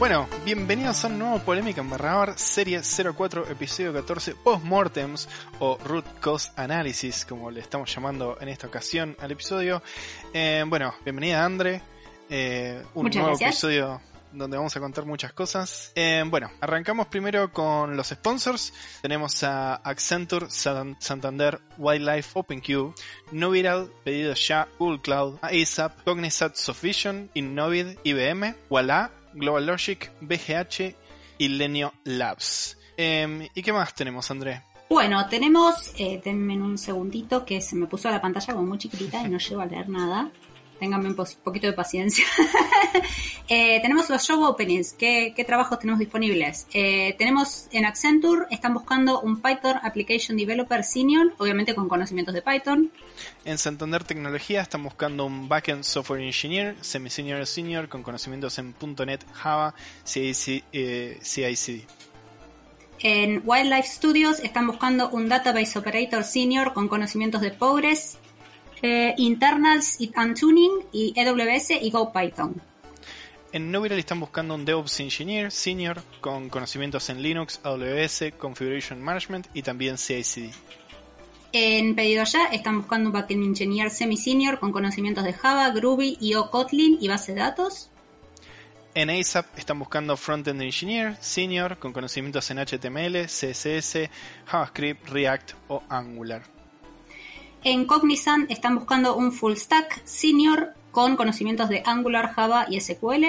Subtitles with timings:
[0.00, 5.28] Bueno, bienvenidos a un nuevo Polémica en Barrabar, serie 04, episodio 14, Postmortems
[5.58, 9.82] o Root Cause Analysis, como le estamos llamando en esta ocasión al episodio.
[10.32, 11.82] Eh, bueno, bienvenida Andre,
[12.30, 13.50] eh, un Muchas nuevo gracias.
[13.50, 14.00] episodio
[14.32, 15.92] donde vamos a contar muchas cosas.
[15.94, 18.72] Eh, bueno, arrancamos primero con los sponsors.
[19.02, 22.94] Tenemos a Accenture, San- Santander, Wildlife, OpenQ,
[23.32, 30.94] Noviral, Pedido Ya, Google Cloud, ASAP, Cognizant Sofvision, Innovid, IBM, Walla, Global Logic, BGH
[31.38, 32.76] y Lenio Labs.
[32.96, 34.62] Eh, ¿Y qué más tenemos, André?
[34.90, 39.22] Bueno, tenemos, eh, denme un segundito que se me puso la pantalla como muy chiquitita
[39.22, 40.28] y no llego a leer nada.
[40.80, 42.24] Ténganme un poquito de paciencia.
[43.52, 44.92] Eh, tenemos los job openings.
[44.92, 46.68] ¿Qué, qué trabajos tenemos disponibles?
[46.72, 52.42] Eh, tenemos en Accenture, están buscando un Python Application Developer Senior, obviamente con conocimientos de
[52.42, 52.92] Python.
[53.44, 58.72] En Santander Tecnología están buscando un Backend Software Engineer, Semi-Senior Senior, con conocimientos en
[59.04, 61.88] .NET, Java, CIC, eh, CICD.
[63.02, 68.18] En Wildlife Studios están buscando un Database Operator Senior con conocimientos de Postgres,
[68.82, 72.60] eh, Internals and Tuning y AWS y GoPython.
[73.52, 79.48] En Noviral están buscando un DevOps Engineer Senior con conocimientos en Linux, AWS, Configuration Management
[79.54, 80.52] y también CICD.
[81.52, 86.48] En pedido ya están buscando un Backend Engineer Semi-Senior con conocimientos de Java, Groovy, IO
[86.48, 87.90] Kotlin y base de datos.
[88.94, 94.10] En ASAP están buscando Frontend Engineer Senior con conocimientos en HTML, CSS,
[94.46, 96.59] JavaScript, React o Angular.
[97.62, 103.26] En Cognizant están buscando un Full Stack Senior con conocimientos de Angular, Java y SQL.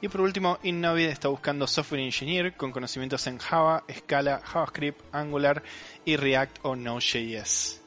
[0.00, 5.62] Y por último, Innovid está buscando Software Engineer con conocimientos en Java, Scala, JavaScript, Angular
[6.04, 7.80] y React o Node.js.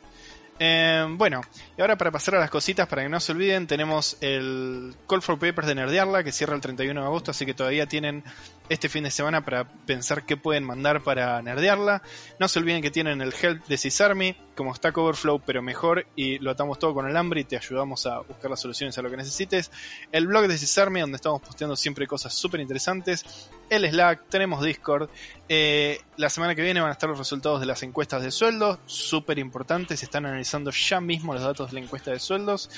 [0.60, 1.42] Eh, bueno,
[1.78, 5.22] y ahora para pasar a las cositas, para que no se olviden, tenemos el Call
[5.22, 8.24] for Papers de Nerdearla que cierra el 31 de agosto, así que todavía tienen
[8.70, 12.02] este fin de semana para pensar qué pueden mandar para nerdearla.
[12.40, 16.40] No se olviden que tienen el Help de Sysarmy, como Stack Overflow, pero mejor, y
[16.40, 19.10] lo atamos todo con el hambre y te ayudamos a buscar las soluciones a lo
[19.10, 19.72] que necesites.
[20.12, 23.50] El blog de Sysarmy, donde estamos posteando siempre cosas súper interesantes.
[23.70, 25.10] El Slack, tenemos Discord.
[25.50, 28.80] Eh, la semana que viene van a estar los resultados de las encuestas de sueldos,
[28.86, 30.02] súper importantes.
[30.04, 32.70] Están analizando ya mismo los datos de la encuesta de sueldos.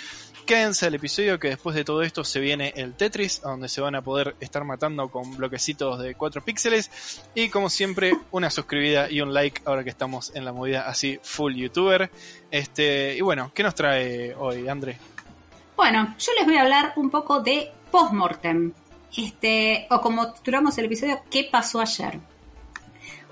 [0.49, 3.93] Quédense al episodio que después de todo esto se viene el Tetris, donde se van
[3.93, 7.21] a poder estar matando con bloquecitos de 4 píxeles.
[7.35, 11.19] Y como siempre, una suscribida y un like ahora que estamos en la movida así
[11.21, 12.09] full youtuber.
[12.49, 14.97] Este, y bueno, ¿qué nos trae hoy, André?
[15.77, 18.73] Bueno, yo les voy a hablar un poco de postmortem.
[19.15, 22.19] Este, o como titulamos el episodio, ¿qué pasó ayer?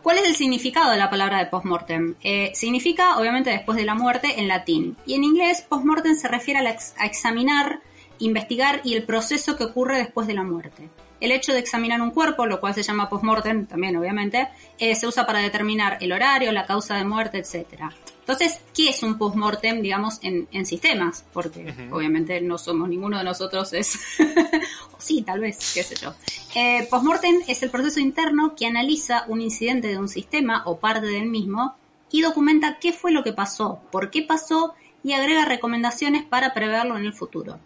[0.08, 2.16] ¿Cuál es el significado de la palabra de postmortem?
[2.24, 4.96] Eh, significa, obviamente, después de la muerte en latín.
[5.06, 7.82] Y en inglés, postmortem se refiere a, la ex- a examinar,
[8.20, 10.88] investigar y el proceso que ocurre después de la muerte.
[11.20, 14.48] El hecho de examinar un cuerpo, lo cual se llama postmortem también, obviamente,
[14.80, 17.92] eh, se usa para determinar el horario, la causa de muerte, etcétera.
[18.20, 21.26] Entonces, ¿qué es un postmortem, digamos, en, en sistemas?
[21.34, 21.96] Porque Ujú.
[21.98, 24.00] obviamente no somos, ninguno de nosotros es...
[25.00, 26.14] sí, tal vez, qué sé yo.
[26.60, 31.06] Eh, postmortem es el proceso interno que analiza un incidente de un sistema o parte
[31.06, 31.76] del mismo
[32.10, 34.74] y documenta qué fue lo que pasó, por qué pasó
[35.04, 37.60] y agrega recomendaciones para preverlo en el futuro.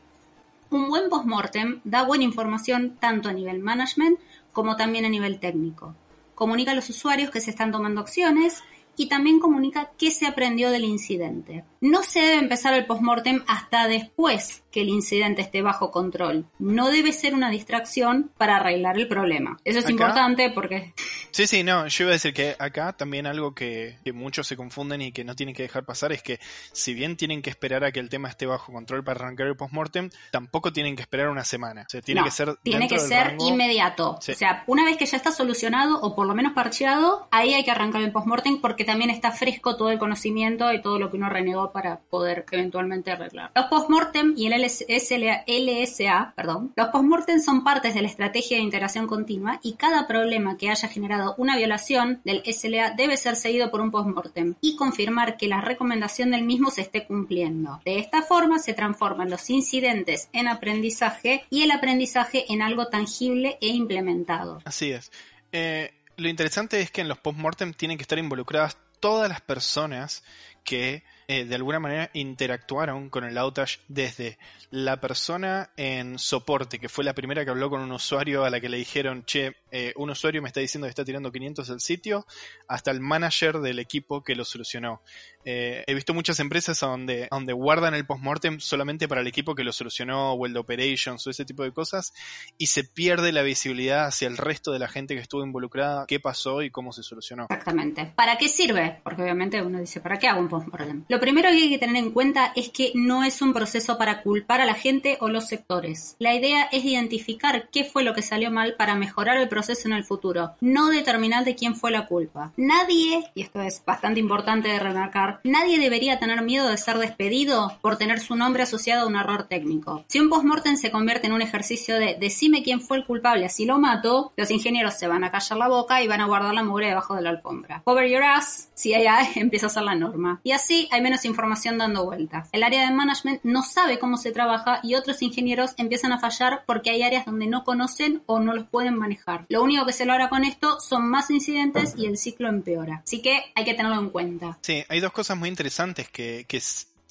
[0.71, 4.19] Un buen postmortem da buena información tanto a nivel management
[4.51, 5.95] como también a nivel técnico.
[6.35, 8.61] Comunica a los usuarios que se están tomando acciones
[8.97, 11.63] y también comunica qué se aprendió del incidente.
[11.81, 16.45] No se debe empezar el postmortem hasta después que el incidente esté bajo control.
[16.59, 19.57] No debe ser una distracción para arreglar el problema.
[19.65, 20.93] Eso es Acá- importante porque
[21.31, 24.55] Sí, sí, no, yo iba a decir que acá también algo que, que muchos se
[24.57, 26.39] confunden y que no tienen que dejar pasar es que
[26.71, 29.55] si bien tienen que esperar a que el tema esté bajo control para arrancar el
[29.55, 31.81] postmortem, tampoco tienen que esperar una semana.
[31.81, 34.17] O sea, tiene No, que ser tiene que ser rango- inmediato.
[34.21, 34.33] Sí.
[34.33, 37.63] O sea, una vez que ya está solucionado o por lo menos parcheado, ahí hay
[37.63, 41.17] que arrancar el postmortem porque también está fresco todo el conocimiento y todo lo que
[41.17, 43.51] uno renegó para poder eventualmente arreglar.
[43.55, 49.07] Los postmortem y el LSA, perdón, los postmortem son partes de la estrategia de integración
[49.07, 53.81] continua y cada problema que haya generado una violación del SLA debe ser seguido por
[53.81, 57.79] un postmortem y confirmar que la recomendación del mismo se esté cumpliendo.
[57.85, 63.57] De esta forma se transforman los incidentes en aprendizaje y el aprendizaje en algo tangible
[63.61, 64.61] e implementado.
[64.65, 65.11] Así es.
[65.51, 70.23] Eh, lo interesante es que en los postmortem tienen que estar involucradas todas las personas
[70.63, 74.37] que eh, de alguna manera interactuaron con el outage desde
[74.69, 78.59] la persona en soporte, que fue la primera que habló con un usuario a la
[78.59, 81.79] que le dijeron, che, eh, un usuario me está diciendo que está tirando 500 del
[81.79, 82.25] sitio,
[82.67, 85.03] hasta el manager del equipo que lo solucionó.
[85.45, 89.63] Eh, he visto muchas empresas donde, donde guardan el postmortem solamente para el equipo que
[89.63, 92.13] lo solucionó, o el de operations, o ese tipo de cosas,
[92.57, 96.19] y se pierde la visibilidad hacia el resto de la gente que estuvo involucrada, qué
[96.19, 97.43] pasó y cómo se solucionó.
[97.49, 98.11] Exactamente.
[98.17, 98.99] ¿Para qué sirve?
[99.01, 101.05] Porque obviamente uno dice, ¿para qué hago un postmortem?
[101.07, 104.23] Lo primero que hay que tener en cuenta es que no es un proceso para
[104.23, 106.15] culpar a la gente o los sectores.
[106.17, 109.93] La idea es identificar qué fue lo que salió mal para mejorar el proceso en
[109.93, 112.51] el futuro, no determinar de quién fue la culpa.
[112.57, 117.77] Nadie, y esto es bastante importante de remarcar, nadie debería tener miedo de ser despedido
[117.81, 120.03] por tener su nombre asociado a un error técnico.
[120.07, 123.65] Si un postmortem se convierte en un ejercicio de decime quién fue el culpable, así
[123.65, 126.63] lo mato, los ingenieros se van a callar la boca y van a guardar la
[126.63, 127.83] mugre debajo de la alfombra.
[127.85, 130.41] Cover your ass, CIA empieza a ser la norma.
[130.43, 132.49] Y así hay menos información dando vueltas.
[132.51, 136.63] El área de management no sabe cómo se trabaja y otros ingenieros empiezan a fallar
[136.65, 139.45] porque hay áreas donde no conocen o no los pueden manejar.
[139.49, 143.01] Lo único que se logra con esto son más incidentes y el ciclo empeora.
[143.03, 144.57] Así que hay que tenerlo en cuenta.
[144.61, 146.61] Sí, hay dos cosas muy interesantes que, que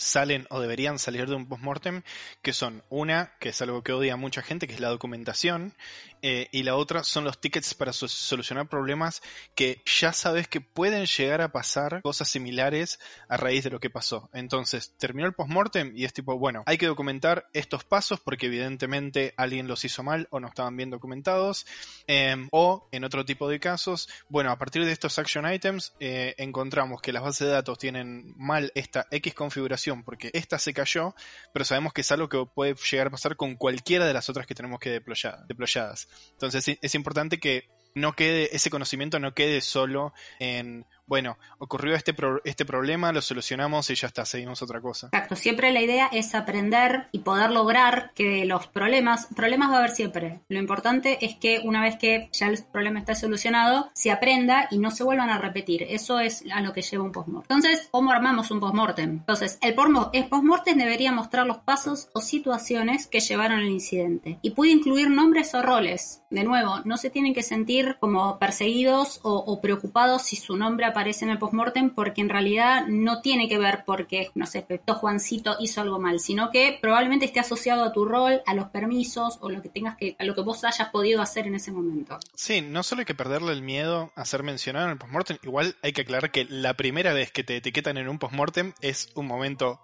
[0.00, 2.02] salen o deberían salir de un postmortem,
[2.42, 5.74] que son una, que es algo que odia mucha gente, que es la documentación,
[6.22, 9.22] eh, y la otra son los tickets para solucionar problemas
[9.54, 13.90] que ya sabes que pueden llegar a pasar cosas similares a raíz de lo que
[13.90, 14.28] pasó.
[14.32, 19.34] Entonces, terminó el postmortem y es tipo, bueno, hay que documentar estos pasos porque evidentemente
[19.36, 21.66] alguien los hizo mal o no estaban bien documentados.
[22.06, 26.34] Em, o en otro tipo de casos, bueno, a partir de estos action items eh,
[26.38, 31.14] encontramos que las bases de datos tienen mal esta X configuración porque esta se cayó,
[31.52, 34.46] pero sabemos que es algo que puede llegar a pasar con cualquiera de las otras
[34.46, 36.08] que tenemos que deployadas.
[36.32, 42.14] Entonces es importante que no quede, ese conocimiento no quede solo en bueno, ocurrió este,
[42.44, 45.08] este problema, lo solucionamos y ya está, seguimos otra cosa.
[45.08, 49.78] Exacto, siempre la idea es aprender y poder lograr que los problemas, problemas va a
[49.78, 50.38] haber siempre.
[50.48, 54.78] Lo importante es que una vez que ya el problema está solucionado, se aprenda y
[54.78, 55.82] no se vuelvan a repetir.
[55.82, 57.56] Eso es a lo que lleva un postmortem.
[57.56, 59.10] Entonces, ¿cómo armamos un postmortem?
[59.10, 59.74] Entonces, el,
[60.12, 65.10] el postmortem debería mostrar los pasos o situaciones que llevaron al incidente y puede incluir
[65.10, 66.22] nombres o roles.
[66.30, 70.86] De nuevo, no se tienen que sentir como perseguidos o, o preocupados si su nombre
[70.86, 74.66] aparece aparece en el postmortem porque en realidad no tiene que ver porque, no sé,
[74.86, 79.38] Juancito hizo algo mal, sino que probablemente esté asociado a tu rol, a los permisos
[79.40, 82.18] o lo que tengas que, a lo que vos hayas podido hacer en ese momento.
[82.34, 85.74] Sí, no solo hay que perderle el miedo a ser mencionado en el postmortem, igual
[85.82, 89.26] hay que aclarar que la primera vez que te etiquetan en un postmortem es un
[89.26, 89.80] momento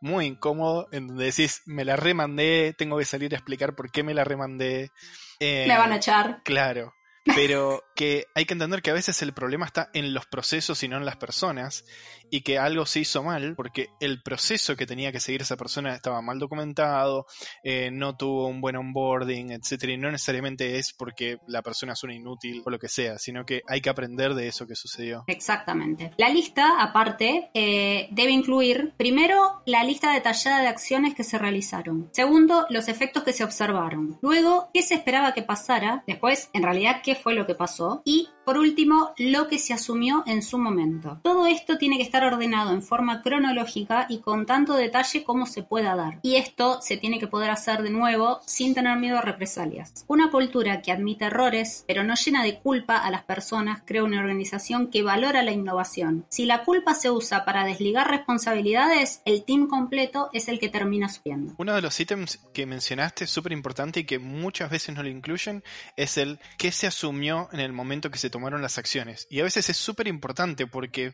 [0.00, 4.04] muy incómodo en donde decís, me la remandé, tengo que salir a explicar por qué
[4.04, 4.92] me la remandé.
[5.40, 6.42] me van a echar.
[6.44, 6.94] Claro.
[7.34, 10.88] Pero que hay que entender que a veces el problema está en los procesos y
[10.88, 11.84] no en las personas,
[12.30, 15.94] y que algo se hizo mal porque el proceso que tenía que seguir esa persona
[15.94, 17.26] estaba mal documentado,
[17.62, 22.02] eh, no tuvo un buen onboarding, etcétera, y no necesariamente es porque la persona es
[22.02, 25.24] una inútil o lo que sea, sino que hay que aprender de eso que sucedió.
[25.26, 26.12] Exactamente.
[26.16, 32.08] La lista, aparte, eh, debe incluir, primero, la lista detallada de acciones que se realizaron.
[32.12, 34.18] Segundo, los efectos que se observaron.
[34.22, 36.02] Luego, qué se esperaba que pasara.
[36.06, 37.89] Después, en realidad, qué fue lo que pasó.
[38.04, 41.20] Y, por último, lo que se asumió en su momento.
[41.22, 45.62] Todo esto tiene que estar ordenado en forma cronológica y con tanto detalle como se
[45.62, 46.18] pueda dar.
[46.22, 50.04] Y esto se tiene que poder hacer de nuevo sin tener miedo a represalias.
[50.08, 54.20] Una cultura que admite errores, pero no llena de culpa a las personas, crea una
[54.20, 56.24] organización que valora la innovación.
[56.28, 61.08] Si la culpa se usa para desligar responsabilidades, el team completo es el que termina
[61.08, 61.54] sufriendo.
[61.58, 65.62] Uno de los ítems que mencionaste súper importante y que muchas veces no lo incluyen
[65.96, 67.79] es el qué se asumió en el momento
[68.10, 69.26] que se tomaron las acciones.
[69.30, 71.12] Y a veces es súper importante porque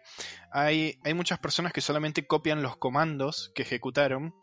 [0.52, 4.34] hay hay, muchas personas que solamente copian los comandos que ejecutaron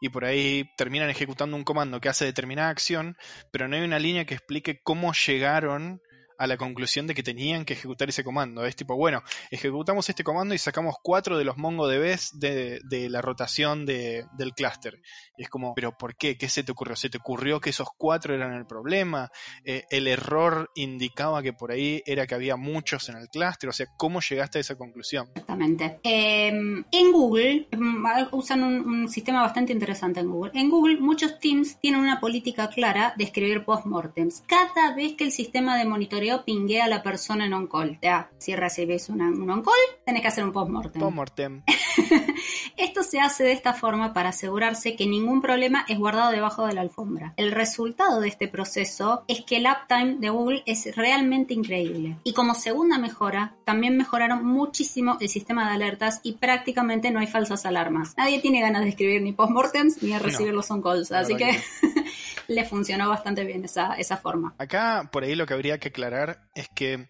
[0.00, 3.16] y por ahí terminan ejecutando un comando que hace determinada acción,
[3.50, 6.00] pero no hay una línea que explique cómo llegaron
[6.40, 8.64] a la conclusión de que tenían que ejecutar ese comando.
[8.64, 13.20] Es tipo, bueno, ejecutamos este comando y sacamos cuatro de los MongoDBs de, de la
[13.20, 15.02] rotación de, del clúster.
[15.36, 16.38] Es como, pero ¿por qué?
[16.38, 16.96] ¿Qué se te ocurrió?
[16.96, 19.30] ¿Se te ocurrió que esos cuatro eran el problema?
[19.66, 23.68] Eh, ¿El error indicaba que por ahí era que había muchos en el clúster?
[23.68, 25.26] O sea, ¿cómo llegaste a esa conclusión?
[25.34, 26.00] Exactamente.
[26.02, 30.52] Eh, en Google mm, usan un, un sistema bastante interesante en Google.
[30.54, 34.42] En Google muchos teams tienen una política clara de escribir post-mortems.
[34.46, 37.98] Cada vez que el sistema de monitoreo pinguea a la persona en on-call.
[38.00, 41.00] Sea, si recibís una- un on-call, tenés que hacer un post-mortem.
[41.00, 41.62] Postmortem.
[42.76, 46.72] Esto se hace de esta forma para asegurarse que ningún problema es guardado debajo de
[46.74, 47.34] la alfombra.
[47.36, 52.16] El resultado de este proceso es que el uptime de Google es realmente increíble.
[52.24, 57.26] Y como segunda mejora, también mejoraron muchísimo el sistema de alertas y prácticamente no hay
[57.26, 58.14] falsas alarmas.
[58.16, 60.56] Nadie tiene ganas de escribir ni postmortems ni de recibir No.
[60.58, 61.60] los on-calls, así que
[62.50, 64.54] le funcionó bastante bien esa, esa forma.
[64.58, 67.08] Acá, por ahí lo que habría que aclarar es que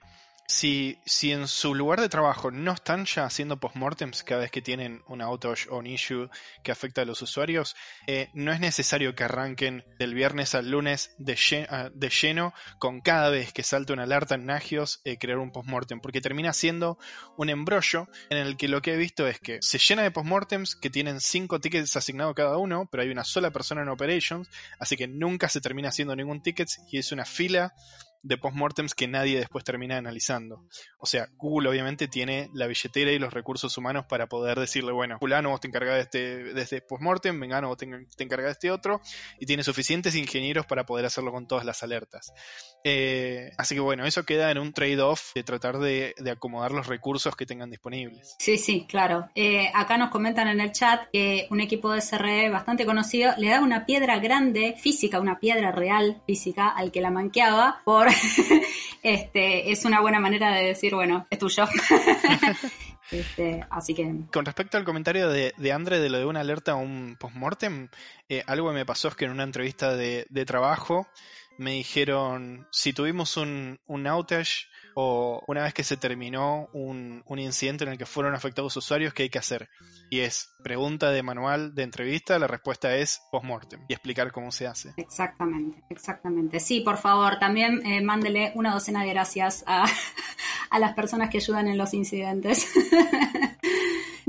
[0.51, 0.99] si,
[1.31, 5.23] en su lugar de trabajo no están ya haciendo postmortems cada vez que tienen un
[5.23, 6.29] outage o un issue
[6.65, 7.77] que afecta a los usuarios,
[8.07, 11.15] eh, no es necesario que arranquen del viernes al lunes
[11.69, 15.53] ah, de lleno con cada vez que salte una alerta en Nagios eh, crear un
[15.53, 16.99] postmortem, porque termina siendo
[17.37, 20.75] un embrollo en el que lo que he visto es que se llena de postmortems
[20.75, 24.49] que tienen cinco tickets asignados cada uno, pero hay una sola persona en operations,
[24.81, 27.73] así que nunca se termina haciendo ningún ticket y es una fila
[28.23, 30.65] de postmortems que nadie después termina analizando.
[30.99, 35.19] O sea, Google obviamente tiene la billetera y los recursos humanos para poder decirle, bueno,
[35.19, 38.71] fulano vos te encargás de este, de este postmortem, vengano vos te, encargás de este
[38.71, 39.01] otro,
[39.39, 42.33] y tiene suficientes ingenieros para poder hacerlo con todas las alertas.
[42.85, 46.87] Eh, así que bueno, eso queda en un trade-off de tratar de, de acomodar los
[46.87, 48.37] recursos que tengan disponibles.
[48.39, 49.29] Sí, sí, claro.
[49.35, 53.51] Eh, acá nos comentan en el chat que un equipo de SRE bastante conocido le
[53.51, 58.10] da una piedra grande física, una piedra real física al que la manqueaba por
[59.03, 61.65] este es una buena manera de decir, bueno, es tuyo.
[63.11, 66.77] este, así que Con respecto al comentario de, de de lo de una alerta a
[66.77, 67.89] un postmortem,
[68.29, 71.07] eh, algo me pasó es que en una entrevista de trabajo
[71.61, 77.39] me dijeron si tuvimos un, un outage o una vez que se terminó un, un
[77.39, 79.69] incidente en el que fueron afectados usuarios, ¿qué hay que hacer?
[80.09, 84.67] Y es pregunta de manual de entrevista, la respuesta es postmortem y explicar cómo se
[84.67, 84.95] hace.
[84.97, 86.61] Exactamente, exactamente.
[86.61, 89.85] Sí, por favor, también eh, mándele una docena de gracias a,
[90.71, 92.67] a las personas que ayudan en los incidentes.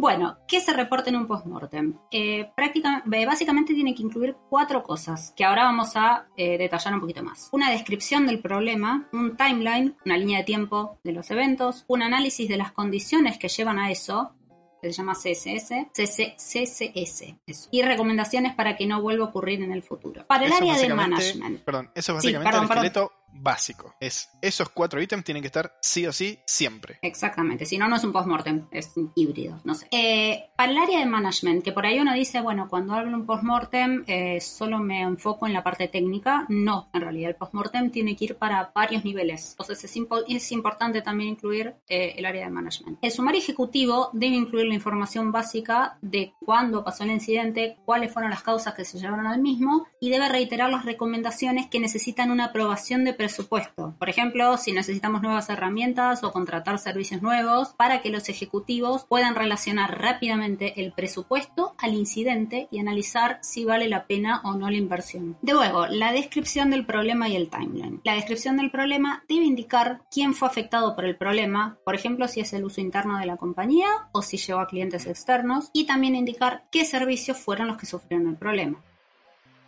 [0.01, 1.93] bueno, ¿qué se reporta en un postmortem?
[2.09, 7.01] Eh, prácticamente, básicamente tiene que incluir cuatro cosas que ahora vamos a eh, detallar un
[7.01, 7.49] poquito más.
[7.51, 12.49] Una descripción del problema, un timeline, una línea de tiempo de los eventos, un análisis
[12.49, 14.33] de las condiciones que llevan a eso,
[14.81, 17.69] que se llama CSS, CC CSS, eso.
[17.69, 20.25] y recomendaciones para que no vuelva a ocurrir en el futuro.
[20.25, 21.61] Para el Eso área de management.
[21.61, 23.95] Perdón, eso es Sí, básicamente perdón, el esqueleto básico.
[23.99, 26.99] Es esos cuatro ítems tienen que estar sí o sí siempre.
[27.01, 29.87] Exactamente, si no, no es un postmortem, es un híbrido, no sé.
[29.91, 33.25] Eh, para el área de management, que por ahí uno dice, bueno, cuando hablo un
[33.25, 38.15] postmortem eh, solo me enfoco en la parte técnica, no, en realidad el postmortem tiene
[38.15, 42.45] que ir para varios niveles, entonces es, impo- es importante también incluir eh, el área
[42.45, 42.97] de management.
[43.01, 48.31] El sumario ejecutivo debe incluir la información básica de cuándo pasó el incidente, cuáles fueron
[48.31, 52.45] las causas que se llevaron al mismo y debe reiterar las recomendaciones que necesitan una
[52.45, 53.93] aprobación de presupuesto.
[53.99, 59.35] Por ejemplo, si necesitamos nuevas herramientas o contratar servicios nuevos para que los ejecutivos puedan
[59.35, 64.77] relacionar rápidamente el presupuesto al incidente y analizar si vale la pena o no la
[64.77, 65.37] inversión.
[65.43, 68.01] De nuevo, la descripción del problema y el timeline.
[68.03, 72.39] La descripción del problema debe indicar quién fue afectado por el problema, por ejemplo, si
[72.39, 76.15] es el uso interno de la compañía o si llegó a clientes externos, y también
[76.15, 78.81] indicar qué servicios fueron los que sufrieron el problema.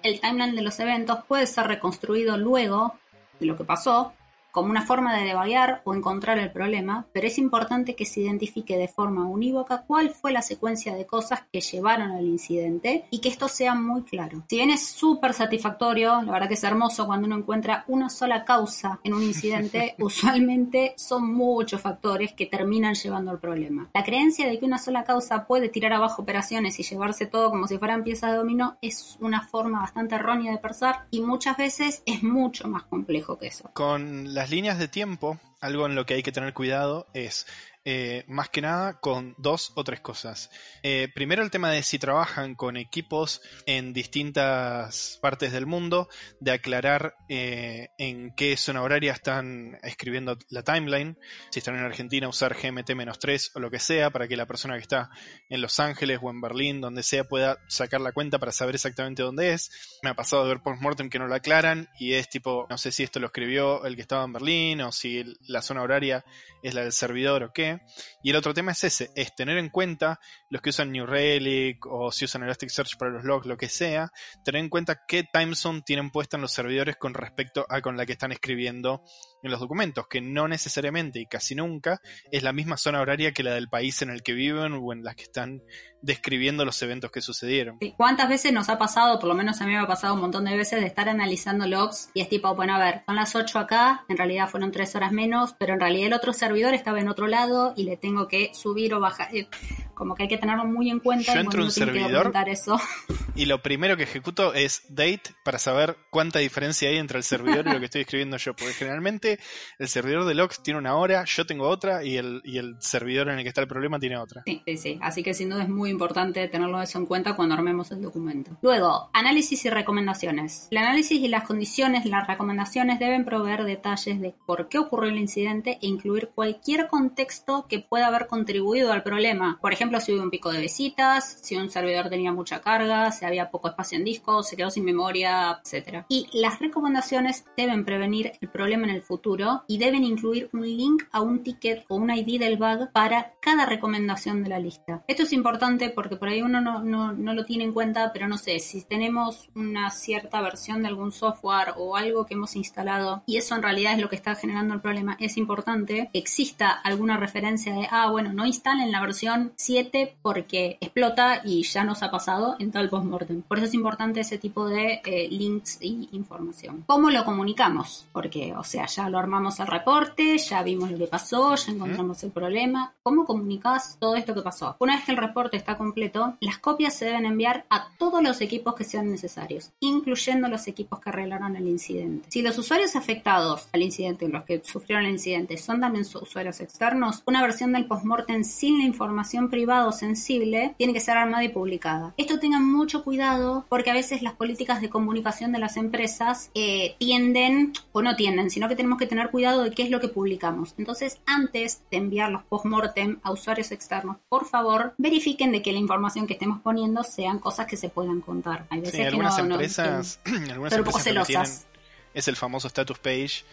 [0.02, 2.96] El timeline de los eventos puede ser reconstruido luego
[3.44, 4.14] de lo que pasó
[4.54, 8.78] como una forma de debaguear o encontrar el problema, pero es importante que se identifique
[8.78, 13.30] de forma unívoca cuál fue la secuencia de cosas que llevaron al incidente y que
[13.30, 14.44] esto sea muy claro.
[14.48, 18.46] Si bien es súper satisfactorio, la verdad que es hermoso cuando uno encuentra una sola
[18.46, 23.90] causa en un incidente, usualmente son muchos factores que terminan llevando al problema.
[23.92, 27.68] La creencia de que una sola causa puede tirar abajo operaciones y llevarse todo como
[27.68, 32.04] si fueran piezas de dominó es una forma bastante errónea de pensar y muchas veces
[32.06, 33.72] es mucho más complejo que eso.
[33.74, 37.48] Con las líneas de tiempo, algo en lo que hay que tener cuidado es
[37.86, 40.50] eh, más que nada con dos o tres cosas.
[40.84, 46.08] Eh, primero el tema de si trabajan con equipos en distintas partes del mundo,
[46.40, 51.18] de aclarar eh, en qué zona horaria están escribiendo la timeline,
[51.50, 54.82] si están en Argentina usar GMT-3 o lo que sea, para que la persona que
[54.82, 55.10] está
[55.50, 59.24] en Los Ángeles o en Berlín, donde sea, pueda sacar la cuenta para saber exactamente
[59.24, 60.00] dónde es.
[60.04, 62.92] Me ha pasado de ver postmortem que no lo aclaran y es tipo, no sé
[62.92, 66.24] si esto lo escribió el que estaba en Berlín o si la zona horaria
[66.62, 67.73] es la del servidor o qué.
[68.22, 71.86] Y el otro tema es ese, es tener en cuenta los que usan New Relic
[71.86, 74.10] o si usan Elasticsearch para los logs, lo que sea,
[74.44, 78.06] tener en cuenta qué timezone tienen puesta en los servidores con respecto a con la
[78.06, 79.04] que están escribiendo
[79.44, 83.44] en los documentos, que no necesariamente y casi nunca es la misma zona horaria que
[83.44, 85.62] la del país en el que viven o en la que están
[86.02, 87.78] describiendo los eventos que sucedieron.
[87.98, 90.46] ¿Cuántas veces nos ha pasado, por lo menos a mí me ha pasado un montón
[90.46, 93.60] de veces, de estar analizando logs y es tipo, bueno, a ver, son las 8
[93.60, 97.10] acá, en realidad fueron 3 horas menos, pero en realidad el otro servidor estaba en
[97.10, 99.34] otro lado y le tengo que subir o bajar.
[99.36, 99.48] Eh,
[99.94, 101.34] como que hay que tenerlo muy en cuenta.
[101.34, 102.80] Yo entro en un servidor eso.
[103.36, 107.68] y lo primero que ejecuto es date para saber cuánta diferencia hay entre el servidor
[107.68, 109.33] y lo que estoy escribiendo yo, porque generalmente
[109.80, 113.30] el servidor de logs tiene una hora, yo tengo otra y el, y el servidor
[113.30, 114.44] en el que está el problema tiene otra.
[114.46, 115.00] Sí, sí, sí.
[115.02, 118.52] Así que sin duda es muy importante tenerlo eso en cuenta cuando armemos el documento.
[118.62, 120.68] Luego, análisis y recomendaciones.
[120.72, 125.18] El análisis y las condiciones, las recomendaciones deben proveer detalles de por qué ocurrió el
[125.18, 129.58] incidente e incluir cualquier contexto que pueda haber contribuido al problema.
[129.62, 133.26] Por ejemplo, si hubo un pico de visitas, si un servidor tenía mucha carga, si
[133.26, 136.06] había poco espacio en disco, se quedó sin memoria, etc.
[136.10, 139.23] Y las recomendaciones deben prevenir el problema en el futuro
[139.68, 143.66] y deben incluir un link a un ticket o un ID del bug para cada
[143.66, 145.04] recomendación de la lista.
[145.08, 148.60] Esto es importante porque por ahí uno no, lo tiene en cuenta, pero no sé,
[148.60, 153.56] si tenemos una cierta versión de algún software o algo que hemos instalado y eso
[153.56, 157.74] en realidad es lo que está generando el problema, es importante que exista alguna referencia
[157.74, 162.58] de, ah, bueno, no instalen la versión 7 porque explota y ya nos ha pasado
[162.60, 163.42] en tal postmortem.
[163.44, 166.84] Por eso es importante ese tipo de eh, links y información.
[166.88, 168.06] ¿Cómo lo comunicamos?
[168.12, 172.32] Porque, o sea, ya armamos el reporte, ya vimos lo que pasó, ya encontramos el
[172.32, 172.94] problema.
[173.04, 174.76] ¿Cómo comunicas todo esto que pasó?
[174.80, 178.42] Una vez que el reporte está completo, las copias se deben enviar a todos los
[178.42, 182.28] equipos que sean necesarios, incluyendo los equipos que arreglaron el incidente.
[182.30, 187.24] Si los usuarios afectados al incidente, los que sufrieron el incidente, son también usuarios externos,
[187.26, 191.50] una versión del postmortem sin la información privada o sensible tiene que ser armada y
[191.50, 192.14] publicada.
[192.18, 196.96] Esto tengan mucho cuidado porque a veces las políticas de comunicación de las empresas eh,
[196.98, 200.08] tienden, o no tienden, sino que tenemos que tener cuidado de qué es lo que
[200.08, 200.74] publicamos.
[200.78, 205.80] Entonces, antes de enviar los postmortem a usuarios externos, por favor, verifiquen de que la
[205.80, 208.66] información que estemos poniendo sean cosas que se puedan contar.
[208.70, 210.20] Hay veces algunas empresas,
[210.50, 211.68] algunas empresas
[212.14, 213.44] es el famoso status page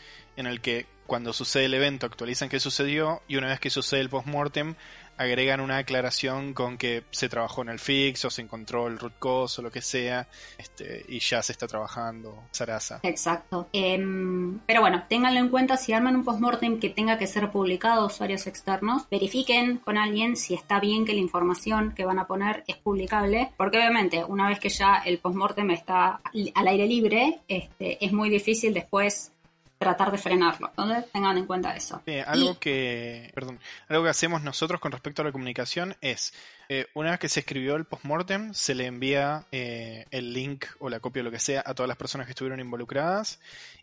[0.40, 4.00] en el que cuando sucede el evento actualizan qué sucedió y una vez que sucede
[4.00, 4.76] el postmortem
[5.20, 9.18] agregan una aclaración con que se trabajó en el fix o se encontró el root
[9.18, 13.00] cause o lo que sea este, y ya se está trabajando Sarasa.
[13.02, 13.69] Exacto.
[13.73, 18.02] Em, pero bueno, ténganlo en cuenta si arman un postmortem que tenga que ser publicado
[18.02, 22.26] a usuarios externos, verifiquen con alguien si está bien que la información que van a
[22.26, 26.21] poner es publicable, porque obviamente una vez que ya el postmortem está
[26.54, 29.32] al aire libre, este, es muy difícil después
[29.80, 30.69] tratar de frenarlo.
[30.69, 32.02] Entonces tengan en cuenta eso.
[32.26, 36.34] algo que, perdón, algo que hacemos nosotros con respecto a la comunicación es
[36.73, 40.89] eh, una vez que se escribió el postmortem, se le envía eh, el link o
[40.89, 43.41] la copia o lo que sea a todas las personas que estuvieron involucradas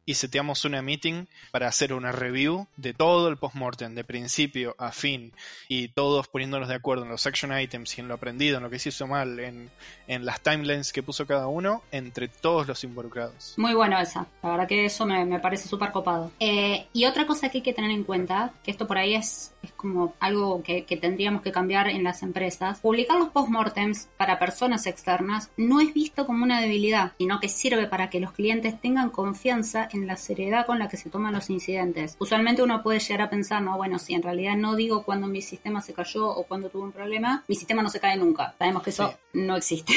[0.07, 4.93] y seteamos una meeting para hacer una review de todo el postmortem, de principio a
[4.93, 5.33] fin,
[5.67, 8.69] y todos poniéndonos de acuerdo en los action items y en lo aprendido, en lo
[8.69, 9.69] que se hizo mal, en,
[10.07, 13.53] las timelines que puso cada uno, entre todos los involucrados.
[13.57, 16.31] Muy bueno esa, la verdad que eso me, parece súper copado.
[16.39, 19.53] Eh, y otra cosa que hay que tener en cuenta, que esto por ahí es,
[19.67, 24.39] es como algo que, que tendríamos que cambiar en las empresas, publicar los postmortems para
[24.39, 28.79] personas externas no es visto como una debilidad, sino que sirve para que los clientes
[28.79, 32.15] tengan confianza en la seriedad con la que se toman los incidentes.
[32.19, 35.41] Usualmente uno puede llegar a pensar, no, bueno, si en realidad no digo cuando mi
[35.41, 38.55] sistema se cayó o cuando tuve un problema, mi sistema no se cae nunca.
[38.57, 39.93] Sabemos que eso no existe.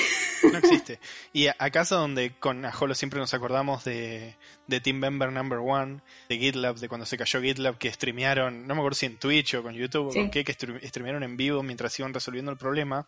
[0.50, 1.00] No existe.
[1.32, 4.36] Y acaso donde con Ajolo siempre nos acordamos de,
[4.70, 8.74] de Team Member Number One, de GitLab, de cuando se cayó GitLab, que streamearon, no
[8.74, 11.98] me acuerdo si en Twitch o con YouTube o qué, que streamearon en vivo mientras
[11.98, 13.06] iban resolviendo el problema.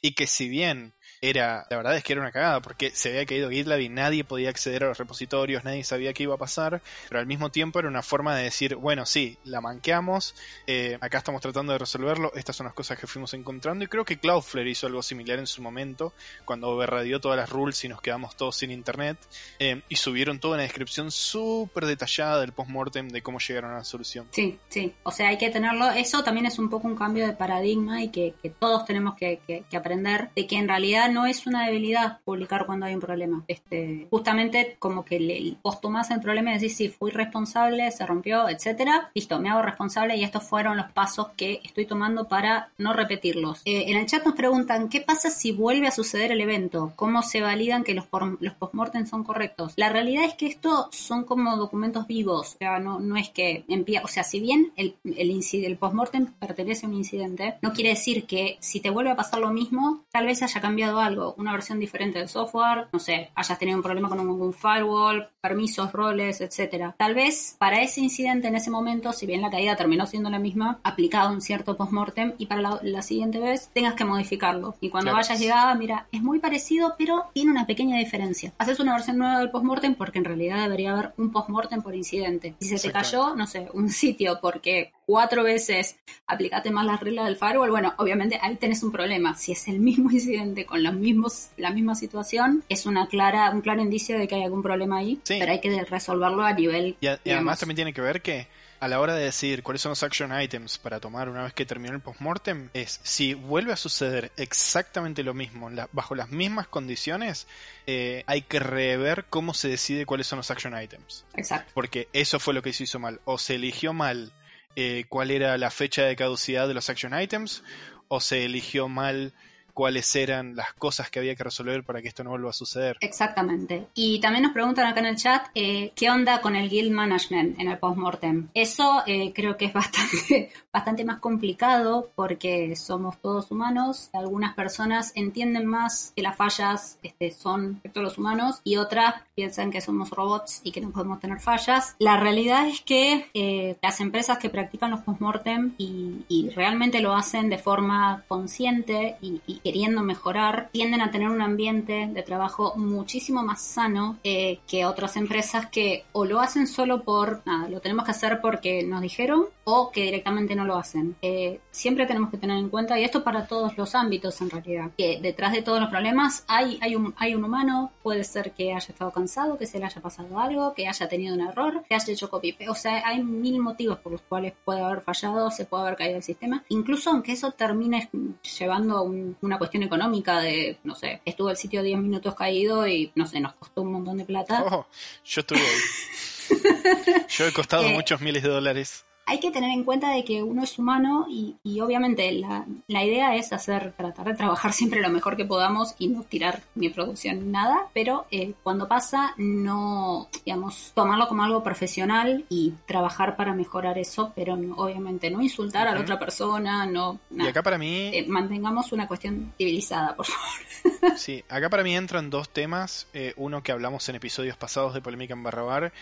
[0.00, 3.26] Y que si bien era, la verdad es que era una cagada, porque se había
[3.26, 6.80] caído GitLab y nadie podía acceder a los repositorios, nadie sabía qué iba a pasar,
[7.08, 10.34] pero al mismo tiempo era una forma de decir, bueno, sí, la manqueamos,
[10.66, 14.04] eh, acá estamos tratando de resolverlo, estas son las cosas que fuimos encontrando, y creo
[14.04, 16.14] que Cloudflare hizo algo similar en su momento,
[16.46, 19.18] cuando overradió todas las rules y nos quedamos todos sin internet,
[19.58, 23.84] eh, y subieron toda una descripción súper detallada del postmortem de cómo llegaron a la
[23.84, 24.26] solución.
[24.30, 27.34] Sí, sí, o sea, hay que tenerlo, eso también es un poco un cambio de
[27.34, 32.18] paradigma y que, todos tenemos que, aprender de que en realidad no es una debilidad
[32.24, 33.44] publicar cuando hay un problema.
[33.48, 38.06] Este, justamente como que le, vos tomás el problema y decís, sí, fui responsable, se
[38.06, 42.70] rompió, etcétera, listo, me hago responsable y estos fueron los pasos que estoy tomando para
[42.78, 43.62] no repetirlos.
[43.64, 46.92] Eh, en el chat nos preguntan, ¿qué pasa si vuelve a suceder el evento?
[46.96, 48.06] ¿Cómo se validan que los,
[48.40, 49.72] los postmortem son correctos?
[49.76, 53.64] La realidad es que esto son como documentos vivos, o sea, no, no es que
[53.68, 57.90] empieza, o sea, si bien el, el, el postmortem pertenece a un incidente, no quiere
[57.90, 61.52] decir que si te vuelve a pasar lo mismo, tal vez haya cambiado algo, una
[61.52, 66.40] versión diferente del software, no sé, hayas tenido un problema con un, firewall, permisos, roles,
[66.40, 66.94] etcétera.
[66.96, 70.38] Tal vez para ese incidente en ese momento, si bien la caída terminó siendo la
[70.38, 74.74] misma, aplicado un cierto postmortem y para la, siguiente vez tengas que modificarlo.
[74.80, 78.52] Y cuando vayas llegada, mira, es muy parecido, pero tiene una pequeña diferencia.
[78.58, 82.54] Haces una versión nueva del postmortem porque en realidad debería haber un postmortem por incidente.
[82.60, 85.96] Si se te cayó, no sé, un sitio porque cuatro veces
[86.28, 89.34] aplicate más las reglas del firewall, bueno, obviamente ahí tenés un problema.
[89.34, 93.60] Si es el mismo incidente con los mismos, la misma situación, es una clara, un
[93.60, 96.96] claro indicio de que hay algún problema ahí, pero hay que resolverlo a nivel.
[97.00, 98.46] Y, además también tiene que ver que
[98.78, 101.66] a la hora de decir cuáles son los action items para tomar una vez que
[101.66, 107.48] terminó el postmortem, es si vuelve a suceder exactamente lo mismo, bajo las mismas condiciones,
[107.88, 111.26] eh, hay que rever cómo se decide cuáles son los action items.
[111.34, 111.72] Exacto.
[111.74, 113.20] Porque eso fue lo que se hizo mal.
[113.24, 114.32] O se eligió mal
[114.76, 117.62] eh, cuál era la fecha de caducidad de los action items,
[118.08, 119.32] o se eligió mal
[119.80, 122.98] cuáles eran las cosas que había que resolver para que esto no vuelva a suceder.
[123.00, 123.86] Exactamente.
[123.94, 127.58] Y también nos preguntan acá en el chat, eh, ¿qué onda con el guild management
[127.58, 128.48] en el postmortem?
[128.52, 134.10] Eso eh, creo que es bastante, bastante más complicado porque somos todos humanos.
[134.12, 139.70] Algunas personas entienden más que las fallas este, son todos los humanos y otras piensan
[139.70, 141.96] que somos robots y que no podemos tener fallas.
[141.98, 147.14] La realidad es que eh, las empresas que practican los postmortem y, y realmente lo
[147.14, 153.44] hacen de forma consciente y queriendo mejorar, tienden a tener un ambiente de trabajo muchísimo
[153.44, 158.04] más sano eh, que otras empresas que o lo hacen solo por, nada, lo tenemos
[158.04, 161.14] que hacer porque nos dijeron o que directamente no lo hacen.
[161.22, 164.90] Eh, siempre tenemos que tener en cuenta, y esto para todos los ámbitos en realidad,
[164.98, 168.74] que detrás de todos los problemas hay, hay, un, hay un humano, puede ser que
[168.74, 171.94] haya estado cansado, que se le haya pasado algo, que haya tenido un error, que
[171.94, 175.64] haya hecho copy O sea, hay mil motivos por los cuales puede haber fallado, se
[175.64, 176.64] puede haber caído el sistema.
[176.70, 178.10] Incluso aunque eso termine
[178.58, 179.02] llevando a
[179.50, 183.40] una cuestión económica de, no sé, estuvo el sitio 10 minutos caído y, no sé,
[183.40, 184.62] nos costó un montón de plata.
[184.64, 184.86] Oh,
[185.24, 187.26] yo estuve ahí.
[187.28, 190.42] yo he costado eh, muchos miles de dólares hay que tener en cuenta de que
[190.42, 195.36] uno es humano y, obviamente la, idea es hacer, tratar de trabajar siempre lo mejor
[195.36, 200.90] que podamos y no tirar ni producción ni nada, pero eh, cuando pasa no, digamos,
[200.94, 206.00] tomarlo como algo profesional y trabajar para mejorar eso, pero obviamente no insultar a la
[206.00, 207.20] otra persona, no...
[207.30, 208.10] Y acá para mí...
[208.12, 211.16] Eh, mantengamos una cuestión civilizada, por favor.
[211.16, 215.00] sí, acá para mí entran dos temas, eh, uno que hablamos en episodios pasados de
[215.00, 215.92] Polémica en Barrabar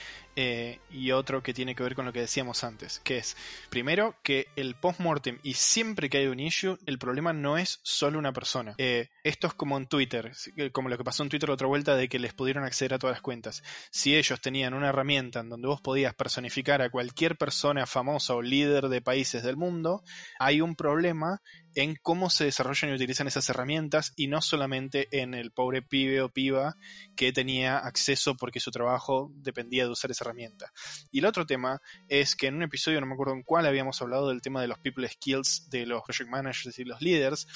[0.91, 3.37] y otro que tiene que ver con lo que decíamos antes, que es,
[3.71, 8.19] primero, que el post-mortem y siempre que hay un issue, el problema no es solo
[8.19, 8.75] una persona.
[8.79, 10.33] Eh, esto es como en Twitter,
[10.73, 12.99] como lo que pasó en Twitter la otra vuelta de que les pudieron acceder a
[12.99, 13.63] todas las cuentas.
[13.91, 18.43] Si ellos tenían una herramienta en donde vos podías personificar a cualquier persona famosa o
[18.43, 20.03] líder de países del mundo,
[20.39, 21.41] hay un problema
[21.79, 26.23] en cómo se desarrollan y utilizan esas herramientas y no solamente en el pobre pibe
[26.23, 26.77] o piba
[27.15, 30.73] que tenía acceso porque su trabajo dependía de usar esa herramienta.
[31.13, 34.03] Y el otro tema es que en un episodio, no me acuerdo en cuál, habíamos
[34.03, 37.47] hablado del tema de los people skills de los project managers y los líderes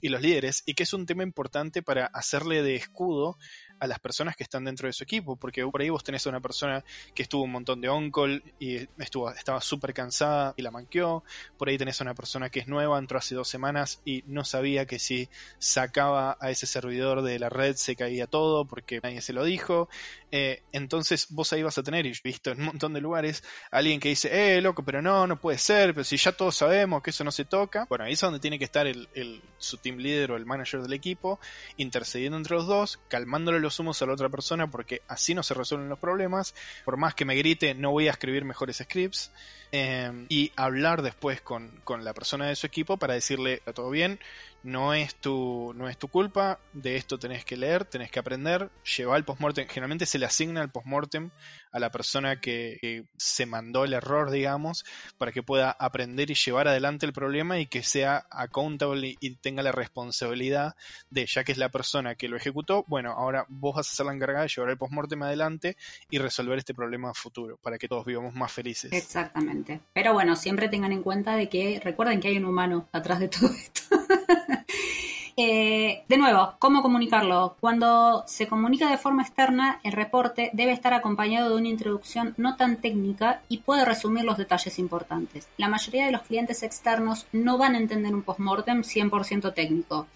[0.00, 3.38] y los líderes y que es un tema importante para hacerle de escudo
[3.80, 6.30] a las personas que están dentro de su equipo, porque por ahí vos tenés a
[6.30, 10.70] una persona que estuvo un montón de on-call y estuvo, estaba súper cansada y la
[10.70, 11.24] manqueó,
[11.56, 14.44] por ahí tenés a una persona que es nueva, entró hace dos semanas y no
[14.44, 19.20] sabía que si sacaba a ese servidor de la red se caía todo porque nadie
[19.20, 19.88] se lo dijo,
[20.30, 24.00] eh, entonces vos ahí vas a tener, y visto en un montón de lugares, alguien
[24.00, 27.10] que dice, eh, loco, pero no, no puede ser, pero si ya todos sabemos que
[27.10, 29.08] eso no se toca, bueno, ahí es donde tiene que estar el,
[29.58, 31.40] su team leader o el manager del equipo,
[31.76, 35.54] intercediendo entre los dos, calmándole los humos a la otra persona, porque así no se
[35.54, 39.30] resuelven los problemas, por más que me grite, no voy a escribir mejores scripts,
[39.70, 44.18] Em, y hablar después con, la persona de su equipo para decirle, está todo bien,
[44.62, 48.70] no es tu, no es tu culpa, de esto tenés que leer, tenés que aprender,
[48.96, 51.30] lleva el postmortem, generalmente se le asigna el postmortem
[51.70, 54.84] a la persona que, se mandó el error, digamos,
[55.18, 59.62] para que pueda aprender y llevar adelante el problema y que sea accountable y, tenga
[59.62, 60.74] la responsabilidad
[61.10, 64.06] de, ya que es la persona que lo ejecutó, bueno, ahora vos vas a ser
[64.06, 65.76] la encargada de llevar el postmortem adelante
[66.10, 68.92] y resolver este problema futuro, para que todos vivamos más felices.
[68.92, 69.57] Exactamente.
[69.92, 73.28] Pero bueno, siempre tengan en cuenta de que recuerden que hay un humano atrás de
[73.28, 73.82] todo esto.
[75.40, 77.54] Eh, de nuevo, ¿cómo comunicarlo?
[77.60, 82.56] Cuando se comunica de forma externa, el reporte debe estar acompañado de una introducción no
[82.56, 85.46] tan técnica y puede resumir los detalles importantes.
[85.56, 90.08] La mayoría de los clientes externos no van a entender un postmortem 100% técnico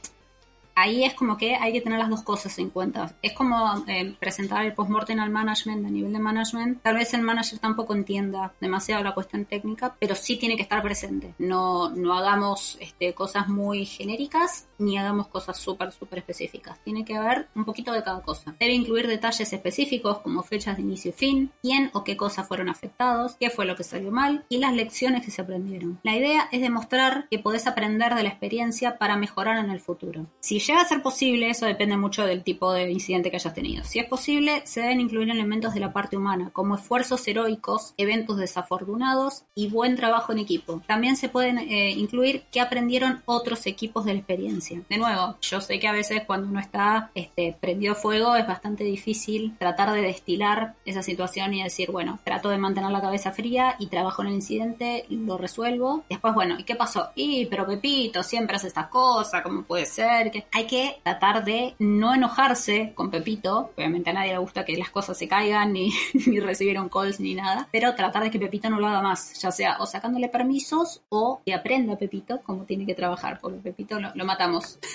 [0.75, 3.15] ahí es como que hay que tener las dos cosas en cuenta.
[3.23, 6.83] Es como eh, presentar el postmortem al management a nivel de management.
[6.83, 10.83] Tal vez el manager tampoco entienda demasiado la cuestión técnica, pero sí tiene que estar
[10.83, 11.35] presente.
[11.39, 16.79] No, no hagamos este, cosas muy genéricas ni hagamos cosas súper, súper específicas.
[16.85, 18.55] Tiene que haber un poquito de cada cosa.
[18.59, 22.69] Debe incluir detalles específicos como fechas de inicio y fin, quién o qué cosas fueron
[22.69, 26.01] afectados, qué fue lo que salió mal y las lecciones que se aprendieron.
[26.03, 30.27] La idea es demostrar que podés aprender de la experiencia para mejorar en el futuro.
[30.41, 33.85] Si llega a ser posible, eso depende mucho del tipo de incidente que hayas tenido.
[33.85, 38.39] Si es posible, se deben incluir elementos de la parte humana, como esfuerzos heroicos, eventos
[38.39, 40.83] desafortunados y buen trabajo en equipo.
[40.87, 44.81] También se pueden eh, incluir qué aprendieron otros equipos de la experiencia.
[44.89, 48.85] De nuevo, yo sé que a veces cuando uno está este, prendido fuego es bastante
[48.85, 53.77] difícil tratar de destilar esa situación y decir, bueno, trato de mantener la cabeza fría
[53.79, 56.05] y trabajo en el incidente, lo resuelvo.
[56.09, 57.11] Después, bueno, ¿y qué pasó?
[57.15, 60.31] Y, pero Pepito siempre hace estas cosas, ¿cómo puede ser?
[60.31, 63.73] Que hay que tratar de no enojarse con Pepito.
[63.77, 65.93] Obviamente a nadie le gusta que las cosas se caigan, ni,
[66.27, 67.69] ni recibir un calls, ni nada.
[67.73, 69.41] Pero tratar de que Pepito no lo haga más.
[69.41, 73.41] Ya sea o sacándole permisos o que aprenda Pepito cómo tiene que trabajar.
[73.41, 74.79] Porque Pepito lo, matamos.